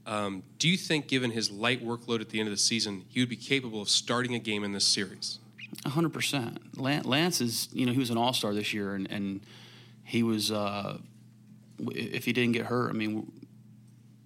um, 0.07 0.41
do 0.57 0.67
you 0.67 0.77
think, 0.77 1.07
given 1.07 1.29
his 1.29 1.51
light 1.51 1.85
workload 1.85 2.21
at 2.21 2.29
the 2.29 2.39
end 2.39 2.47
of 2.47 2.53
the 2.53 2.57
season, 2.57 3.05
he 3.09 3.19
would 3.19 3.29
be 3.29 3.35
capable 3.35 3.81
of 3.81 3.89
starting 3.89 4.33
a 4.33 4.39
game 4.39 4.63
in 4.63 4.71
this 4.71 4.85
series? 4.85 5.37
100%. 5.85 7.05
Lance 7.05 7.41
is, 7.41 7.69
you 7.71 7.85
know, 7.85 7.91
he 7.91 7.99
was 7.99 8.09
an 8.09 8.17
all 8.17 8.33
star 8.33 8.53
this 8.53 8.73
year, 8.73 8.95
and, 8.95 9.11
and 9.11 9.41
he 10.03 10.23
was, 10.23 10.51
uh, 10.51 10.97
if 11.79 12.25
he 12.25 12.33
didn't 12.33 12.53
get 12.53 12.65
hurt, 12.65 12.89
I 12.89 12.93
mean, 12.93 13.31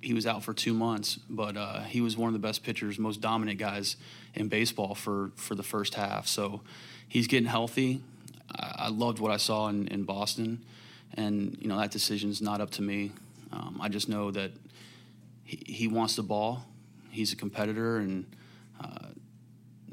he 0.01 0.13
was 0.13 0.27
out 0.27 0.43
for 0.43 0.53
two 0.53 0.73
months, 0.73 1.17
but 1.29 1.57
uh, 1.57 1.81
he 1.81 2.01
was 2.01 2.15
one 2.15 2.27
of 2.27 2.33
the 2.33 2.47
best 2.47 2.63
pitchers, 2.63 2.99
most 2.99 3.21
dominant 3.21 3.57
guys 3.57 3.97
in 4.35 4.47
baseball 4.47 4.93
for, 4.93 5.31
for 5.35 5.55
the 5.55 5.63
first 5.63 5.95
half. 5.95 6.27
So 6.27 6.61
he's 7.07 7.25
getting 7.27 7.49
healthy. 7.49 8.03
I, 8.57 8.89
loved 8.89 9.19
what 9.19 9.31
I 9.31 9.37
saw 9.37 9.67
in, 9.67 9.87
in 9.87 10.03
Boston 10.03 10.63
and 11.17 11.57
you 11.59 11.67
know 11.67 11.77
that 11.77 11.91
decision 11.91 12.29
is 12.29 12.41
not 12.41 12.61
up 12.61 12.71
to 12.71 12.81
me. 12.81 13.11
Um, 13.51 13.79
I 13.81 13.89
just 13.89 14.09
know 14.09 14.31
that 14.31 14.51
he, 15.43 15.61
he, 15.65 15.87
wants 15.87 16.15
the 16.15 16.23
ball. 16.23 16.65
He's 17.09 17.31
a 17.31 17.35
competitor, 17.35 17.97
and 17.97 18.25
uh, 18.81 19.07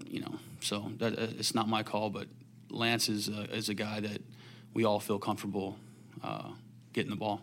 you 0.06 0.20
know, 0.20 0.34
so 0.60 0.90
that, 0.98 1.18
uh, 1.18 1.26
it's 1.38 1.54
not 1.54 1.68
my 1.68 1.82
call. 1.82 2.10
But 2.10 2.28
Lance 2.70 3.08
is 3.08 3.28
a, 3.28 3.54
is 3.54 3.68
a 3.68 3.74
guy 3.74 4.00
that 4.00 4.22
we 4.74 4.84
all 4.84 4.98
feel 4.98 5.18
comfortable 5.18 5.76
uh, 6.22 6.50
getting 6.92 7.10
the 7.10 7.16
ball. 7.16 7.42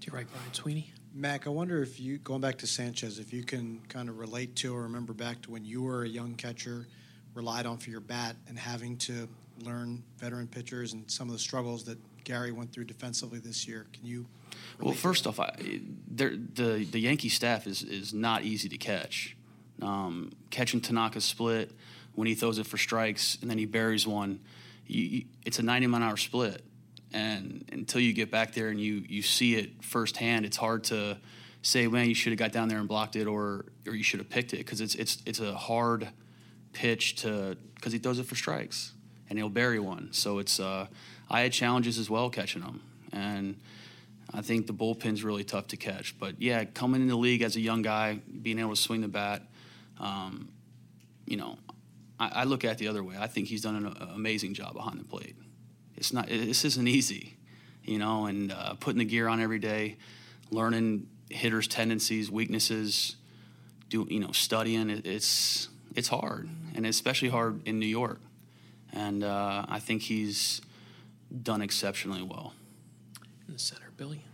Do 0.00 0.06
you 0.06 0.12
right, 0.12 0.26
Brian 0.30 0.54
Sweeney. 0.54 0.92
Mac, 1.14 1.46
I 1.46 1.50
wonder 1.50 1.82
if 1.82 1.98
you 1.98 2.18
going 2.18 2.40
back 2.40 2.58
to 2.58 2.66
Sanchez, 2.66 3.18
if 3.18 3.32
you 3.32 3.42
can 3.42 3.80
kind 3.88 4.08
of 4.08 4.18
relate 4.18 4.54
to 4.56 4.76
or 4.76 4.82
remember 4.82 5.12
back 5.12 5.40
to 5.42 5.50
when 5.50 5.64
you 5.64 5.82
were 5.82 6.04
a 6.04 6.08
young 6.08 6.34
catcher, 6.34 6.86
relied 7.34 7.66
on 7.66 7.78
for 7.78 7.90
your 7.90 8.00
bat, 8.00 8.36
and 8.46 8.58
having 8.58 8.96
to 8.98 9.28
learn 9.64 10.02
veteran 10.18 10.46
pitchers 10.46 10.92
and 10.92 11.10
some 11.10 11.28
of 11.28 11.32
the 11.32 11.38
struggles 11.38 11.82
that 11.84 11.98
Gary 12.24 12.52
went 12.52 12.72
through 12.72 12.84
defensively 12.84 13.38
this 13.38 13.66
year. 13.66 13.86
Can 13.92 14.06
you? 14.06 14.26
Well, 14.80 14.94
first 14.94 15.26
off, 15.26 15.40
I, 15.40 15.80
the 16.14 16.86
the 16.90 16.98
Yankee 17.00 17.28
staff 17.28 17.66
is 17.66 17.82
is 17.82 18.12
not 18.12 18.44
easy 18.44 18.68
to 18.68 18.76
catch. 18.78 19.36
Um, 19.80 20.32
catching 20.50 20.80
Tanaka's 20.80 21.24
split 21.24 21.70
when 22.18 22.26
he 22.26 22.34
throws 22.34 22.58
it 22.58 22.66
for 22.66 22.78
strikes 22.78 23.38
and 23.40 23.48
then 23.48 23.58
he 23.58 23.64
buries 23.64 24.04
one, 24.04 24.40
you, 24.88 25.02
you, 25.04 25.24
it's 25.46 25.60
a 25.60 25.62
90 25.62 25.86
mile 25.86 26.02
an 26.02 26.08
hour 26.08 26.16
split. 26.16 26.64
And 27.12 27.64
until 27.70 28.00
you 28.00 28.12
get 28.12 28.28
back 28.28 28.54
there 28.54 28.70
and 28.70 28.80
you 28.80 29.04
you 29.08 29.22
see 29.22 29.54
it 29.54 29.84
firsthand, 29.84 30.44
it's 30.44 30.56
hard 30.56 30.84
to 30.84 31.16
say, 31.62 31.86
man, 31.86 32.08
you 32.08 32.14
should 32.14 32.32
have 32.32 32.38
got 32.38 32.52
down 32.52 32.68
there 32.68 32.78
and 32.78 32.88
blocked 32.88 33.16
it, 33.16 33.26
or 33.26 33.66
or 33.86 33.94
you 33.94 34.02
should 34.02 34.20
have 34.20 34.28
picked 34.28 34.52
it 34.52 34.58
because 34.58 34.80
it's 34.80 34.94
it's 34.96 35.22
it's 35.24 35.40
a 35.40 35.54
hard 35.54 36.08
pitch 36.72 37.16
to 37.22 37.56
because 37.76 37.92
he 37.92 37.98
throws 37.98 38.18
it 38.18 38.26
for 38.26 38.34
strikes 38.34 38.92
and 39.30 39.38
he'll 39.38 39.48
bury 39.48 39.78
one. 39.78 40.08
So 40.12 40.38
it's 40.38 40.60
uh, 40.60 40.88
I 41.30 41.40
had 41.40 41.52
challenges 41.52 41.98
as 41.98 42.08
well 42.08 42.30
catching 42.30 42.62
them, 42.62 42.82
and 43.12 43.56
I 44.32 44.42
think 44.42 44.66
the 44.66 44.72
bullpen's 44.72 45.24
really 45.24 45.44
tough 45.44 45.68
to 45.68 45.76
catch. 45.76 46.18
But 46.18 46.40
yeah, 46.40 46.64
coming 46.64 47.00
in 47.00 47.08
the 47.08 47.16
league 47.16 47.42
as 47.42 47.56
a 47.56 47.60
young 47.60 47.82
guy, 47.82 48.20
being 48.42 48.58
able 48.58 48.70
to 48.70 48.76
swing 48.76 49.00
the 49.00 49.08
bat, 49.08 49.42
um, 49.98 50.48
you 51.26 51.36
know, 51.36 51.58
I, 52.20 52.28
I, 52.28 52.44
look 52.44 52.64
at 52.64 52.72
it 52.72 52.78
the 52.78 52.88
other 52.88 53.02
way. 53.02 53.16
I 53.18 53.26
think 53.26 53.48
he's 53.48 53.62
done 53.62 53.76
an 53.76 54.08
amazing 54.14 54.54
job 54.54 54.74
behind 54.74 55.00
the 55.00 55.04
plate. 55.04 55.36
It's 55.96 56.12
not. 56.12 56.28
This 56.28 56.64
isn't 56.64 56.86
easy, 56.86 57.36
you 57.84 57.98
know, 57.98 58.26
and 58.26 58.52
uh, 58.52 58.74
putting 58.74 58.98
the 58.98 59.04
gear 59.04 59.28
on 59.28 59.40
every 59.40 59.58
day, 59.58 59.96
learning 60.50 61.08
hitters' 61.28 61.66
tendencies, 61.66 62.30
weaknesses, 62.30 63.16
do 63.88 64.06
you 64.08 64.20
know, 64.20 64.32
studying. 64.32 64.90
It, 64.90 65.06
it's 65.06 65.68
it's 65.96 66.08
hard, 66.08 66.48
and 66.74 66.86
especially 66.86 67.28
hard 67.28 67.66
in 67.66 67.78
New 67.78 67.86
York. 67.86 68.20
And 68.92 69.24
uh, 69.24 69.66
I 69.68 69.80
think 69.80 70.02
he's 70.02 70.60
done 71.42 71.62
exceptionally 71.62 72.22
well. 72.22 72.54
In 73.46 73.54
the 73.54 73.58
center, 73.58 73.90
Billy. 73.96 74.24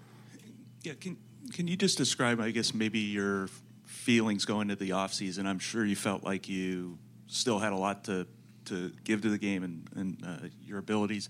Yeah, 0.83 0.95
can 1.01 1.17
can 1.53 1.69
you 1.69 1.77
just 1.77 1.99
describe, 1.99 2.41
I 2.41 2.51
guess, 2.51 2.75
maybe 2.75 3.01
your 3.01 3.49
feelings 3.85 4.45
going 4.45 4.71
into 4.71 4.83
the 4.83 4.91
offseason? 4.91 5.47
I'm 5.47 5.59
sure 5.59 5.85
you 5.85 5.97
felt 5.97 6.25
like 6.25 6.49
you 6.49 6.99
still 7.27 7.59
had 7.59 7.73
a 7.73 7.77
lot 7.77 8.05
to 8.05 8.27
to 8.67 8.93
give 9.05 9.21
to 9.23 9.29
the 9.29 9.39
game 9.39 9.63
and, 9.63 9.89
and 9.95 10.27
uh, 10.27 10.49
your 10.67 10.79
abilities. 10.79 11.29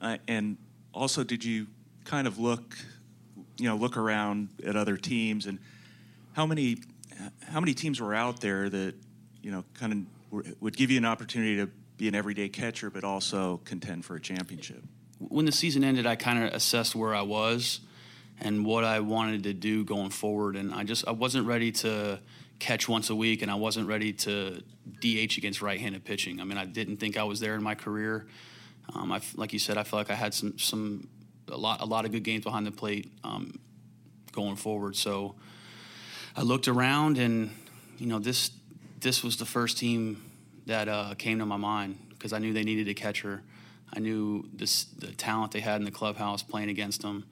Uh, 0.00 0.18
and 0.28 0.56
also, 0.94 1.24
did 1.24 1.44
you 1.44 1.66
kind 2.04 2.26
of 2.26 2.38
look, 2.38 2.76
you 3.56 3.68
know, 3.68 3.76
look 3.76 3.96
around 3.96 4.48
at 4.64 4.76
other 4.76 4.96
teams 4.96 5.46
and 5.46 5.58
how 6.32 6.46
many 6.46 6.78
how 7.48 7.60
many 7.60 7.74
teams 7.74 8.00
were 8.00 8.14
out 8.14 8.40
there 8.40 8.68
that 8.68 8.94
you 9.42 9.50
know 9.50 9.64
kind 9.74 9.92
of 10.32 10.56
would 10.60 10.76
give 10.76 10.90
you 10.90 10.98
an 10.98 11.04
opportunity 11.04 11.56
to 11.56 11.68
be 11.96 12.06
an 12.08 12.14
everyday 12.14 12.48
catcher, 12.48 12.90
but 12.90 13.02
also 13.02 13.60
contend 13.64 14.04
for 14.04 14.16
a 14.16 14.20
championship? 14.20 14.82
When 15.18 15.44
the 15.46 15.52
season 15.52 15.84
ended, 15.84 16.06
I 16.06 16.16
kind 16.16 16.44
of 16.44 16.54
assessed 16.54 16.94
where 16.94 17.14
I 17.14 17.22
was 17.22 17.80
and 18.40 18.64
what 18.64 18.84
I 18.84 19.00
wanted 19.00 19.44
to 19.44 19.52
do 19.52 19.84
going 19.84 20.10
forward, 20.10 20.56
and 20.56 20.72
I 20.72 20.84
just 20.84 21.06
I 21.06 21.12
wasn't 21.12 21.46
ready 21.46 21.72
to 21.72 22.20
catch 22.58 22.88
once 22.88 23.10
a 23.10 23.14
week, 23.14 23.42
and 23.42 23.50
I 23.50 23.56
wasn't 23.56 23.88
ready 23.88 24.12
to 24.12 24.62
DH 25.00 25.38
against 25.38 25.62
right-handed 25.62 26.04
pitching. 26.04 26.40
I 26.40 26.44
mean, 26.44 26.58
I 26.58 26.64
didn't 26.64 26.98
think 26.98 27.16
I 27.16 27.24
was 27.24 27.40
there 27.40 27.54
in 27.54 27.62
my 27.62 27.74
career. 27.74 28.26
Um, 28.94 29.12
I, 29.12 29.20
like 29.36 29.52
you 29.52 29.58
said, 29.58 29.76
I 29.76 29.82
feel 29.82 29.98
like 29.98 30.10
I 30.10 30.14
had 30.14 30.34
some 30.34 30.58
some 30.58 31.08
a 31.48 31.56
lot 31.56 31.80
a 31.80 31.84
lot 31.84 32.04
of 32.04 32.12
good 32.12 32.22
games 32.22 32.44
behind 32.44 32.66
the 32.66 32.72
plate 32.72 33.12
um, 33.24 33.58
going 34.32 34.56
forward. 34.56 34.96
So 34.96 35.34
I 36.36 36.42
looked 36.42 36.68
around, 36.68 37.18
and 37.18 37.50
you 37.98 38.06
know 38.06 38.18
this 38.18 38.50
this 39.00 39.22
was 39.22 39.36
the 39.36 39.46
first 39.46 39.78
team 39.78 40.22
that 40.66 40.88
uh, 40.88 41.14
came 41.16 41.38
to 41.38 41.46
my 41.46 41.56
mind 41.56 41.98
because 42.10 42.32
I 42.32 42.38
knew 42.38 42.52
they 42.52 42.64
needed 42.64 42.88
a 42.88 42.94
catcher. 42.94 43.42
I 43.92 44.00
knew 44.00 44.48
this, 44.52 44.84
the 44.84 45.12
talent 45.12 45.52
they 45.52 45.60
had 45.60 45.76
in 45.76 45.84
the 45.84 45.90
clubhouse 45.90 46.42
playing 46.42 46.68
against 46.68 47.02
them, 47.02 47.24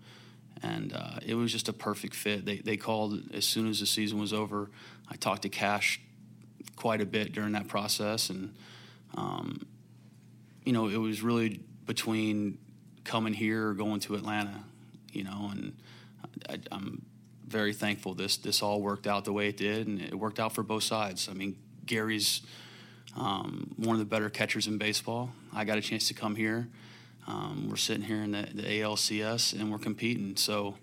and 0.62 0.92
uh, 0.92 1.18
it 1.24 1.34
was 1.34 1.52
just 1.52 1.68
a 1.68 1.72
perfect 1.72 2.14
fit. 2.14 2.44
They, 2.44 2.58
they 2.58 2.76
called 2.76 3.22
as 3.32 3.44
soon 3.44 3.68
as 3.68 3.80
the 3.80 3.86
season 3.86 4.18
was 4.18 4.32
over. 4.32 4.70
I 5.08 5.16
talked 5.16 5.42
to 5.42 5.48
Cash 5.48 6.00
quite 6.76 7.00
a 7.00 7.06
bit 7.06 7.32
during 7.32 7.52
that 7.52 7.68
process, 7.68 8.30
and 8.30 8.54
um, 9.16 9.66
you 10.64 10.72
know 10.72 10.88
it 10.88 10.96
was 10.96 11.22
really 11.22 11.60
between 11.86 12.58
coming 13.04 13.34
here 13.34 13.68
or 13.68 13.74
going 13.74 14.00
to 14.00 14.14
Atlanta, 14.14 14.64
you 15.12 15.24
know, 15.24 15.50
and 15.52 15.76
I, 16.48 16.58
I'm 16.72 17.04
very 17.46 17.72
thankful 17.72 18.14
this 18.14 18.36
this 18.38 18.62
all 18.62 18.80
worked 18.80 19.06
out 19.06 19.24
the 19.24 19.32
way 19.32 19.48
it 19.48 19.56
did, 19.56 19.86
and 19.86 20.00
it 20.00 20.14
worked 20.14 20.40
out 20.40 20.54
for 20.54 20.62
both 20.62 20.82
sides. 20.82 21.28
I 21.30 21.34
mean, 21.34 21.56
Gary's 21.84 22.42
um, 23.16 23.74
one 23.76 23.94
of 23.94 23.98
the 23.98 24.04
better 24.04 24.28
catchers 24.28 24.66
in 24.66 24.78
baseball. 24.78 25.30
I 25.54 25.64
got 25.64 25.78
a 25.78 25.80
chance 25.80 26.06
to 26.08 26.14
come 26.14 26.36
here. 26.36 26.68
Um, 27.26 27.66
we're 27.68 27.76
sitting 27.76 28.02
here 28.02 28.22
in 28.22 28.32
the, 28.32 28.48
the, 28.54 28.62
ALCS 28.62 29.58
and 29.58 29.72
we're 29.72 29.78
competing. 29.78 30.36
So 30.36 30.76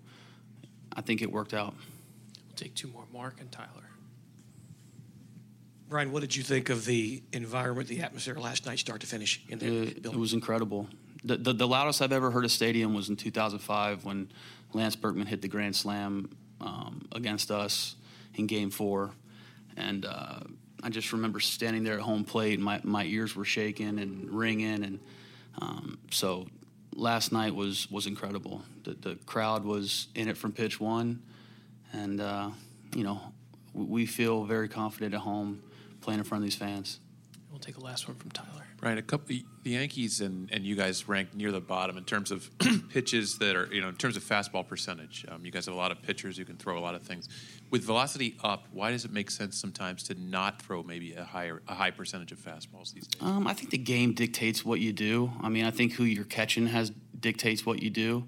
I 0.94 1.02
think 1.02 1.22
it 1.22 1.32
worked 1.32 1.54
out. 1.54 1.74
We'll 1.74 2.56
take 2.56 2.76
two 2.76 2.90
more 2.90 3.06
Mark 3.14 3.40
and 3.40 3.50
Tyler. 3.52 3.70
Brian, 5.88 6.12
what 6.12 6.22
did 6.22 6.36
you 6.36 6.44
think 6.44 6.70
of 6.70 6.86
the 6.86 7.22
environment, 7.32 7.88
the 7.88 8.02
atmosphere 8.02 8.36
last 8.36 8.66
night, 8.66 8.80
start 8.80 9.00
to 9.02 9.08
finish 9.08 9.42
in 9.48 9.60
the 9.60 9.84
it, 9.84 10.06
it 10.06 10.16
was 10.16 10.34
incredible. 10.34 10.90
The, 11.24 11.38
the, 11.38 11.54
the, 11.54 11.68
loudest 11.68 12.02
I've 12.02 12.12
ever 12.12 12.32
heard 12.32 12.44
a 12.44 12.50
stadium 12.50 12.94
was 12.94 13.10
in 13.10 13.16
2005 13.16 14.04
when 14.04 14.30
Lance 14.74 14.96
Berkman 14.96 15.28
hit 15.28 15.42
the 15.42 15.48
grand 15.48 15.76
slam 15.76 16.36
um, 16.60 17.08
against 17.14 17.52
us 17.52 17.96
in 18.34 18.48
Game 18.48 18.72
Four, 18.72 19.12
and 19.78 20.04
uh, 20.04 20.40
I 20.84 20.90
just 20.90 21.14
remember 21.14 21.40
standing 21.40 21.84
there 21.84 21.96
at 21.96 22.02
home 22.02 22.26
plate, 22.26 22.56
and 22.56 22.64
my, 22.64 22.82
my 22.84 23.06
ears 23.06 23.36
were 23.36 23.46
shaking 23.46 24.00
and 24.00 24.30
ringing, 24.30 24.84
and 24.84 25.00
um, 25.62 25.98
so 26.12 26.48
last 26.94 27.32
night 27.32 27.56
was 27.56 27.90
was 27.90 28.06
incredible. 28.06 28.62
The, 28.84 28.94
the 28.94 29.16
crowd 29.26 29.64
was 29.64 30.08
in 30.14 30.28
it 30.28 30.38
from 30.38 30.52
pitch 30.52 30.82
one, 30.82 31.22
and 31.94 32.20
uh, 32.20 32.50
you 32.94 33.04
know 33.04 33.22
we 33.74 34.06
feel 34.06 34.44
very 34.44 34.68
confident 34.68 35.14
at 35.14 35.22
home 35.22 35.64
playing 36.02 36.20
in 36.20 36.26
front 36.26 36.42
of 36.42 36.46
these 36.46 36.56
fans. 36.56 37.00
We'll 37.54 37.60
take 37.60 37.78
a 37.78 37.82
last 37.82 38.08
one 38.08 38.18
from 38.18 38.32
Tyler. 38.32 38.66
Right, 38.82 38.98
a 38.98 39.04
couple. 39.04 39.28
The 39.28 39.46
Yankees 39.64 40.22
and, 40.22 40.52
and 40.52 40.66
you 40.66 40.76
guys 40.76 41.08
rank 41.08 41.36
near 41.36 41.52
the 41.52 41.62
bottom 41.62 41.98
in 41.98 42.04
terms 42.04 42.32
of 42.32 42.50
pitches 42.90 43.38
that 43.38 43.56
are 43.56 43.70
you 43.72 43.80
know 43.80 43.90
in 43.90 43.96
terms 43.96 44.18
of 44.18 44.24
fastball 44.24 44.68
percentage. 44.68 45.24
Um, 45.30 45.46
you 45.46 45.52
guys 45.52 45.68
have 45.68 45.76
a 45.76 45.78
lot 45.78 45.92
of 45.92 46.02
pitchers 46.02 46.36
who 46.36 46.46
can 46.46 46.58
throw 46.58 46.80
a 46.80 46.82
lot 46.82 46.96
of 46.96 47.04
things. 47.04 47.30
With 47.70 47.84
velocity 47.84 48.38
up, 48.44 48.68
why 48.72 48.90
does 48.90 49.06
it 49.06 49.12
make 49.12 49.30
sense 49.30 49.56
sometimes 49.56 50.02
to 50.06 50.16
not 50.16 50.64
throw 50.64 50.82
maybe 50.82 51.14
a 51.14 51.24
higher 51.24 51.62
a 51.68 51.76
high 51.76 51.92
percentage 51.92 52.32
of 52.32 52.40
fastballs 52.40 52.92
these 52.92 53.06
days? 53.06 53.22
Um, 53.22 53.46
I 53.46 53.54
think 53.54 53.70
the 53.70 53.78
game 53.78 54.14
dictates 54.14 54.66
what 54.66 54.80
you 54.80 54.92
do. 54.92 55.32
I 55.40 55.50
mean, 55.50 55.66
I 55.66 55.72
think 55.72 55.94
who 55.94 56.06
you're 56.06 56.26
catching 56.26 56.66
has 56.66 56.92
dictates 57.20 57.68
what 57.68 57.84
you 57.84 57.92
do. 57.92 58.26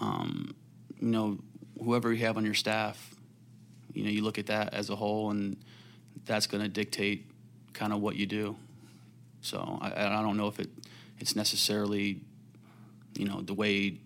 Um, 0.00 0.56
you 0.98 1.08
know, 1.08 1.38
whoever 1.84 2.10
you 2.10 2.24
have 2.24 2.38
on 2.38 2.46
your 2.46 2.54
staff, 2.54 3.14
you 3.92 4.02
know, 4.02 4.10
you 4.10 4.24
look 4.24 4.38
at 4.38 4.46
that 4.46 4.72
as 4.72 4.88
a 4.88 4.96
whole, 4.96 5.30
and 5.30 5.58
that's 6.24 6.46
going 6.46 6.62
to 6.62 6.70
dictate 6.70 7.26
kind 7.76 7.92
of 7.92 8.00
what 8.00 8.16
you 8.16 8.26
do. 8.26 8.56
So 9.42 9.78
I, 9.80 10.06
I 10.06 10.22
don't 10.22 10.36
know 10.36 10.48
if 10.48 10.58
it 10.58 10.70
it's 11.18 11.36
necessarily, 11.36 12.20
you 13.16 13.26
know, 13.26 13.40
the 13.40 13.54
way 13.54 13.98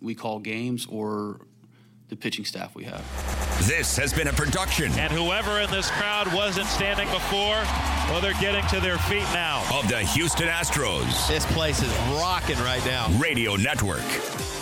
we 0.00 0.14
call 0.14 0.40
games 0.40 0.86
or 0.90 1.40
the 2.08 2.16
pitching 2.16 2.44
staff 2.44 2.74
we 2.74 2.84
have. 2.84 3.02
This 3.66 3.96
has 3.96 4.12
been 4.12 4.28
a 4.28 4.32
production. 4.32 4.92
And 4.98 5.12
whoever 5.12 5.60
in 5.60 5.70
this 5.70 5.90
crowd 5.92 6.32
wasn't 6.34 6.66
standing 6.66 7.08
before, 7.08 7.62
well, 8.10 8.20
they're 8.20 8.34
getting 8.34 8.66
to 8.68 8.80
their 8.80 8.98
feet 8.98 9.24
now. 9.32 9.64
Of 9.72 9.88
the 9.88 10.00
Houston 10.00 10.48
Astros. 10.48 11.28
This 11.28 11.46
place 11.52 11.80
is 11.82 11.92
rocking 12.20 12.58
right 12.58 12.84
now. 12.84 13.08
Radio 13.18 13.56
Network. 13.56 14.61